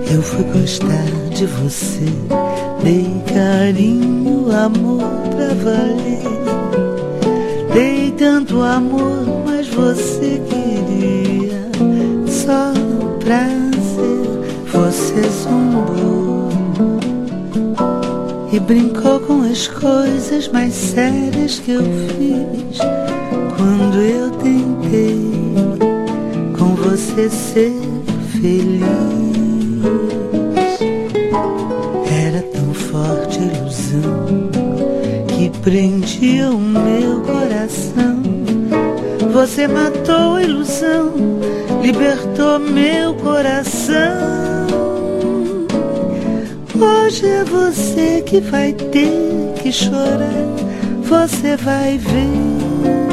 Eu 0.10 0.22
fui 0.22 0.46
gostar 0.58 1.06
de 1.36 1.46
você, 1.46 2.06
dei 2.86 3.06
carinho, 3.34 4.50
amor 4.50 5.04
pra 5.36 5.54
valer. 5.56 6.24
Dei 7.74 8.12
tanto 8.12 8.62
amor, 8.62 9.44
mas 9.46 9.68
você 9.68 10.42
prazer. 13.24 14.24
Você 14.72 15.22
zombou 15.44 16.50
e 18.52 18.60
brincou 18.60 19.20
com 19.22 19.42
as 19.42 19.68
coisas 19.68 20.48
mais 20.50 20.74
sérias 20.74 21.60
que 21.60 21.72
eu 21.72 21.82
fiz 21.82 22.80
quando 23.58 24.02
eu 24.02 24.30
tentei 24.32 25.18
com 26.58 26.76
você 26.76 27.30
ser 27.30 27.74
feliz. 28.42 28.84
Era 32.26 32.42
tão 32.42 32.74
forte 32.74 33.40
a 33.40 33.58
ilusão 33.58 34.50
que 35.28 35.50
prendia 35.62 36.50
o 36.50 36.60
meu 36.60 37.22
coração. 37.22 38.22
Você 39.32 39.68
matou 39.68 40.36
a 40.36 40.44
ilusão, 40.44 41.12
libertou 41.84 42.60
meu 42.60 43.14
coração. 43.16 43.94
Hoje 46.80 47.28
é 47.28 47.44
você 47.44 48.24
que 48.26 48.40
vai 48.40 48.72
ter 48.72 49.54
que 49.62 49.70
chorar, 49.70 50.32
você 51.04 51.58
vai 51.58 51.98
ver. 51.98 53.13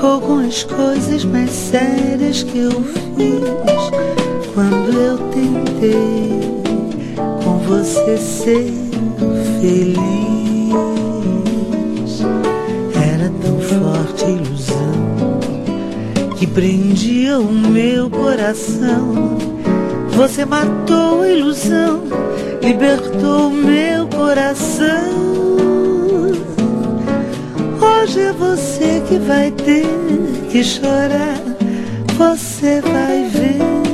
E 0.00 0.02
brincou 0.02 0.20
com 0.22 0.38
as 0.38 0.64
coisas 0.64 1.24
mais 1.26 1.50
sérias 1.50 2.42
que 2.42 2.58
eu 2.58 2.70
fiz 2.70 3.90
quando 4.54 4.98
eu 4.98 5.18
tentei 5.28 6.40
com 7.44 7.58
você 7.58 8.16
ser 8.16 8.72
feliz. 9.60 10.00
Era 12.96 13.30
tão 13.42 13.60
forte 13.60 14.24
a 14.24 14.30
ilusão 14.30 15.40
que 16.38 16.46
prendia 16.46 17.38
o 17.38 17.52
meu 17.52 18.08
coração. 18.08 19.36
Você 20.12 20.46
matou 20.46 21.22
a 21.22 21.28
ilusão, 21.28 22.04
libertou 22.62 23.48
o 23.48 23.52
meu 23.52 24.06
coração. 24.06 25.49
Hoje 28.02 28.18
é 28.18 28.32
você 28.32 29.02
que 29.06 29.18
vai 29.18 29.50
ter 29.50 29.84
que 30.50 30.64
chorar, 30.64 31.36
você 32.16 32.80
vai 32.80 33.28
ver. 33.28 33.89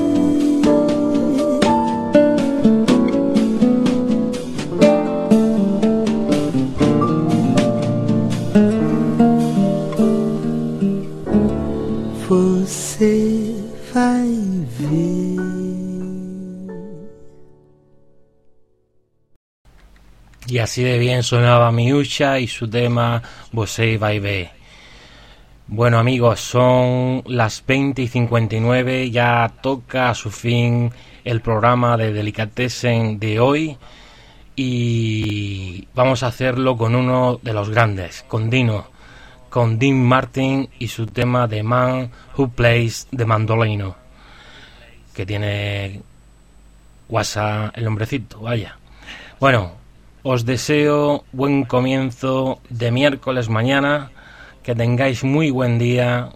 Así 20.76 20.84
de 20.84 20.98
bien 20.98 21.22
sonaba 21.22 21.72
Miúcha 21.72 22.38
y 22.38 22.46
su 22.48 22.68
tema 22.68 23.22
vai 23.98 24.18
ver. 24.18 24.50
Bueno 25.68 25.98
amigos, 25.98 26.40
son 26.40 27.22
las 27.24 27.64
20 27.66 28.02
y 28.02 28.08
59, 28.08 29.10
ya 29.10 29.50
toca 29.62 30.10
a 30.10 30.14
su 30.14 30.30
fin 30.30 30.92
el 31.24 31.40
programa 31.40 31.96
de 31.96 32.12
Delicatessen 32.12 33.18
de 33.18 33.40
hoy 33.40 33.78
y 34.54 35.88
vamos 35.94 36.22
a 36.22 36.26
hacerlo 36.26 36.76
con 36.76 36.94
uno 36.94 37.40
de 37.42 37.54
los 37.54 37.70
grandes, 37.70 38.22
con 38.28 38.50
Dino, 38.50 38.88
con 39.48 39.78
Dean 39.78 40.02
Martin 40.02 40.68
y 40.78 40.88
su 40.88 41.06
tema 41.06 41.48
The 41.48 41.62
Man 41.62 42.10
Who 42.36 42.48
Plays 42.48 43.08
the 43.16 43.24
Mandolino, 43.24 43.96
que 45.14 45.24
tiene 45.24 46.02
WhatsApp 47.08 47.74
el 47.78 47.86
hombrecito, 47.86 48.40
vaya. 48.40 48.76
Bueno, 49.40 49.85
os 50.26 50.42
deseo 50.44 51.22
buen 51.30 51.62
comienzo 51.62 52.58
de 52.68 52.90
miércoles 52.90 53.48
mañana, 53.48 54.10
que 54.64 54.74
tengáis 54.74 55.22
muy 55.22 55.52
buen 55.52 55.78
día, 55.78 56.30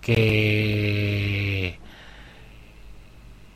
que 0.00 1.76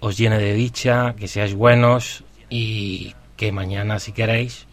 os 0.01 0.19
llene 0.19 0.39
de 0.39 0.55
dicha, 0.55 1.15
que 1.15 1.29
seáis 1.29 1.55
buenos 1.55 2.25
y 2.51 3.15
que 3.37 3.53
mañana 3.53 4.01
si 4.01 4.11
queréis, 4.11 4.67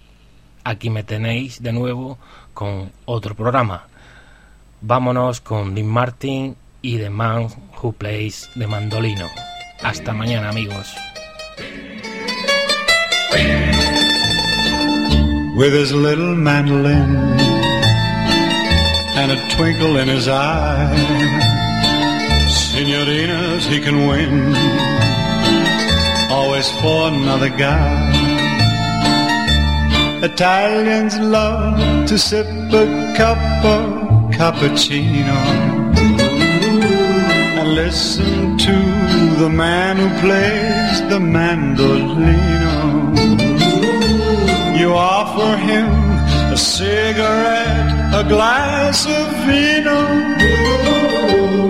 aquí 0.64 0.90
me 0.90 1.04
tenéis 1.04 1.62
de 1.62 1.72
nuevo 1.72 2.18
con 2.56 2.92
otro 3.06 3.36
programa. 3.36 3.86
Vámonos 4.82 5.40
con 5.40 5.76
Dean 5.76 5.86
Martin 5.86 6.56
y 6.82 6.98
The 6.98 7.12
Man 7.12 7.50
Who 7.78 7.92
Plays 7.92 8.50
the 8.58 8.66
Mandolino. 8.66 9.30
Hasta 9.84 10.14
mañana 10.14 10.50
amigos. 10.50 10.96
With 15.56 15.74
his 15.74 15.94
little 15.94 16.36
mandolin 16.36 17.16
and 19.20 19.32
a 19.32 19.56
twinkle 19.56 19.98
in 19.98 20.08
his 20.10 20.28
eye. 20.28 20.94
Senoritas 22.50 23.66
he 23.66 23.80
can 23.80 24.06
win, 24.08 24.54
always 26.30 26.70
for 26.82 27.08
another 27.08 27.50
guy. 27.50 28.26
Italians 30.22 31.18
love 31.20 32.08
to 32.08 32.18
sip 32.18 32.48
a 32.74 33.14
cup 33.16 33.38
of 33.64 34.32
cappuccino 34.32 35.40
and 37.60 37.70
listen 37.74 38.58
to 38.58 38.76
the 39.40 39.50
man 39.50 39.96
who 39.98 40.10
plays 40.20 41.02
the 41.10 41.20
mandolino. 41.20 42.65
You 44.78 44.94
offer 44.94 45.56
him 45.56 45.88
a 46.52 46.58
cigarette, 46.58 48.14
a 48.14 48.24
glass 48.28 49.06
of 49.06 49.28
vino. 49.46 50.00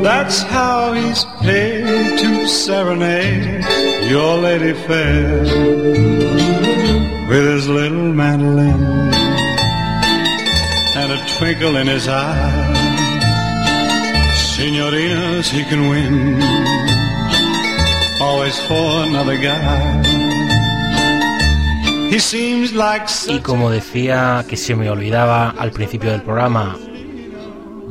That's 0.02 0.42
how 0.42 0.94
he's 0.94 1.24
paid 1.42 2.18
to 2.20 2.48
serenade 2.48 3.64
your 4.10 4.38
lady 4.38 4.74
fair 4.74 5.42
with 7.30 7.46
his 7.54 7.68
little 7.68 8.12
mandolin 8.12 8.84
and 11.00 11.12
a 11.12 11.26
twinkle 11.38 11.76
in 11.78 11.88
his 11.88 12.08
eye. 12.08 12.74
Signorinas 14.36 15.50
he 15.50 15.64
can 15.64 15.90
win, 15.90 16.42
always 18.20 18.60
for 18.62 19.04
another 19.06 19.38
guy. 19.38 20.25
He 22.10 22.20
seems 22.20 22.74
like 22.74 23.06
Y 23.28 23.40
como 23.40 23.70
decía 23.70 24.46
que 24.48 24.56
se 24.56 24.76
me 24.76 24.90
olvidaba 24.90 25.50
al 25.50 25.72
principio 25.72 26.12
del 26.12 26.22
programa, 26.22 26.78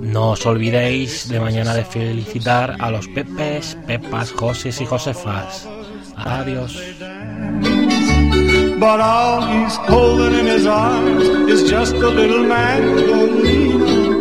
no 0.01 0.31
os 0.31 0.47
olvidéis 0.47 1.29
de 1.29 1.41
mañana 1.41 1.75
de 1.75 1.85
felicitar 1.85 2.77
a 2.79 2.91
los 2.91 3.09
Pepes, 3.09 3.77
Pepas, 3.87 4.33
Joses 4.33 4.81
y 4.81 4.87
Josefas. 4.87 5.69
Adiós. 6.17 6.79
But 8.79 9.01
all 9.01 9.43
he's 9.43 9.77
holding 9.89 10.35
in 10.41 10.47
his 10.47 10.67
arms 10.67 11.25
is 11.49 11.69
just 11.69 11.95
a 11.95 12.09
little 12.09 12.45
mandolino. 12.45 14.15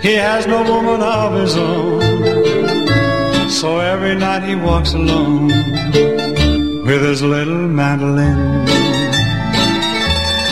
He 0.00 0.14
has 0.14 0.46
no 0.46 0.62
woman 0.62 1.02
of 1.02 1.34
his 1.40 1.56
own, 1.56 2.00
so 3.50 3.80
every 3.80 4.14
night 4.14 4.44
he 4.44 4.54
walks 4.54 4.94
alone 4.94 6.13
with 6.84 7.02
his 7.02 7.22
little 7.22 7.66
mandolin 7.66 8.38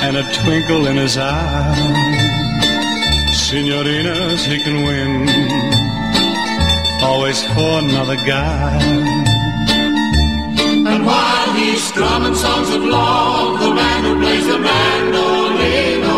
and 0.05 0.16
a 0.16 0.22
twinkle 0.33 0.87
in 0.87 0.97
his 0.97 1.18
eye. 1.18 1.76
Signorinas 3.33 4.43
he 4.47 4.59
can 4.64 4.83
win, 4.87 5.28
always 7.03 7.43
for 7.53 7.80
another 7.85 8.16
guy. 8.24 8.80
And 10.93 11.05
while 11.05 11.53
he's 11.53 11.83
strumming 11.83 12.35
songs 12.35 12.74
of 12.74 12.83
love, 12.83 13.61
the 13.61 13.74
man 13.74 14.05
who 14.05 14.18
plays 14.22 14.47
the 14.47 14.59
mandolino, 14.68 16.16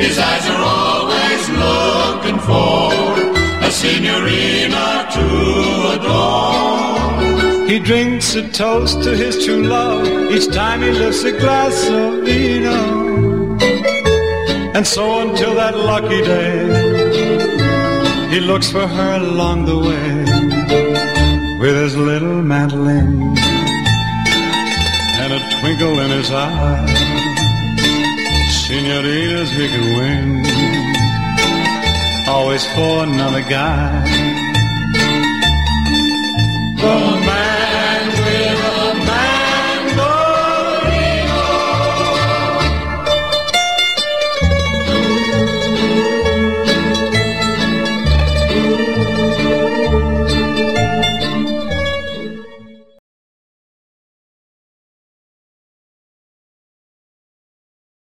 his 0.00 0.18
eyes 0.18 0.46
are 0.54 0.64
always 0.82 1.42
looking 1.64 2.38
for 2.40 2.92
a 3.64 3.70
signorina 3.70 5.06
to 5.14 5.24
adore. 5.94 7.25
He 7.66 7.80
drinks 7.80 8.36
a 8.36 8.48
toast 8.52 9.02
to 9.02 9.16
his 9.16 9.44
true 9.44 9.64
love 9.64 10.06
each 10.30 10.46
time 10.54 10.82
he 10.82 10.92
lifts 10.92 11.24
a 11.24 11.32
glass 11.32 11.88
of 11.88 12.24
vino. 12.24 13.58
And 14.76 14.86
so 14.86 15.28
until 15.28 15.52
that 15.56 15.76
lucky 15.76 16.22
day, 16.22 16.58
he 18.30 18.38
looks 18.38 18.70
for 18.70 18.86
her 18.86 19.16
along 19.16 19.64
the 19.64 19.76
way 19.76 21.58
with 21.58 21.74
his 21.74 21.96
little 21.96 22.40
mandolin 22.40 23.36
and 25.22 25.32
a 25.32 25.40
twinkle 25.58 25.98
in 25.98 26.10
his 26.10 26.30
eye. 26.30 26.86
Senoritas 28.62 29.50
he 29.50 29.66
can 29.66 29.86
win, 29.98 30.46
always 32.28 32.64
for 32.74 33.02
another 33.02 33.42
guy. 33.42 34.26
man 37.26 37.55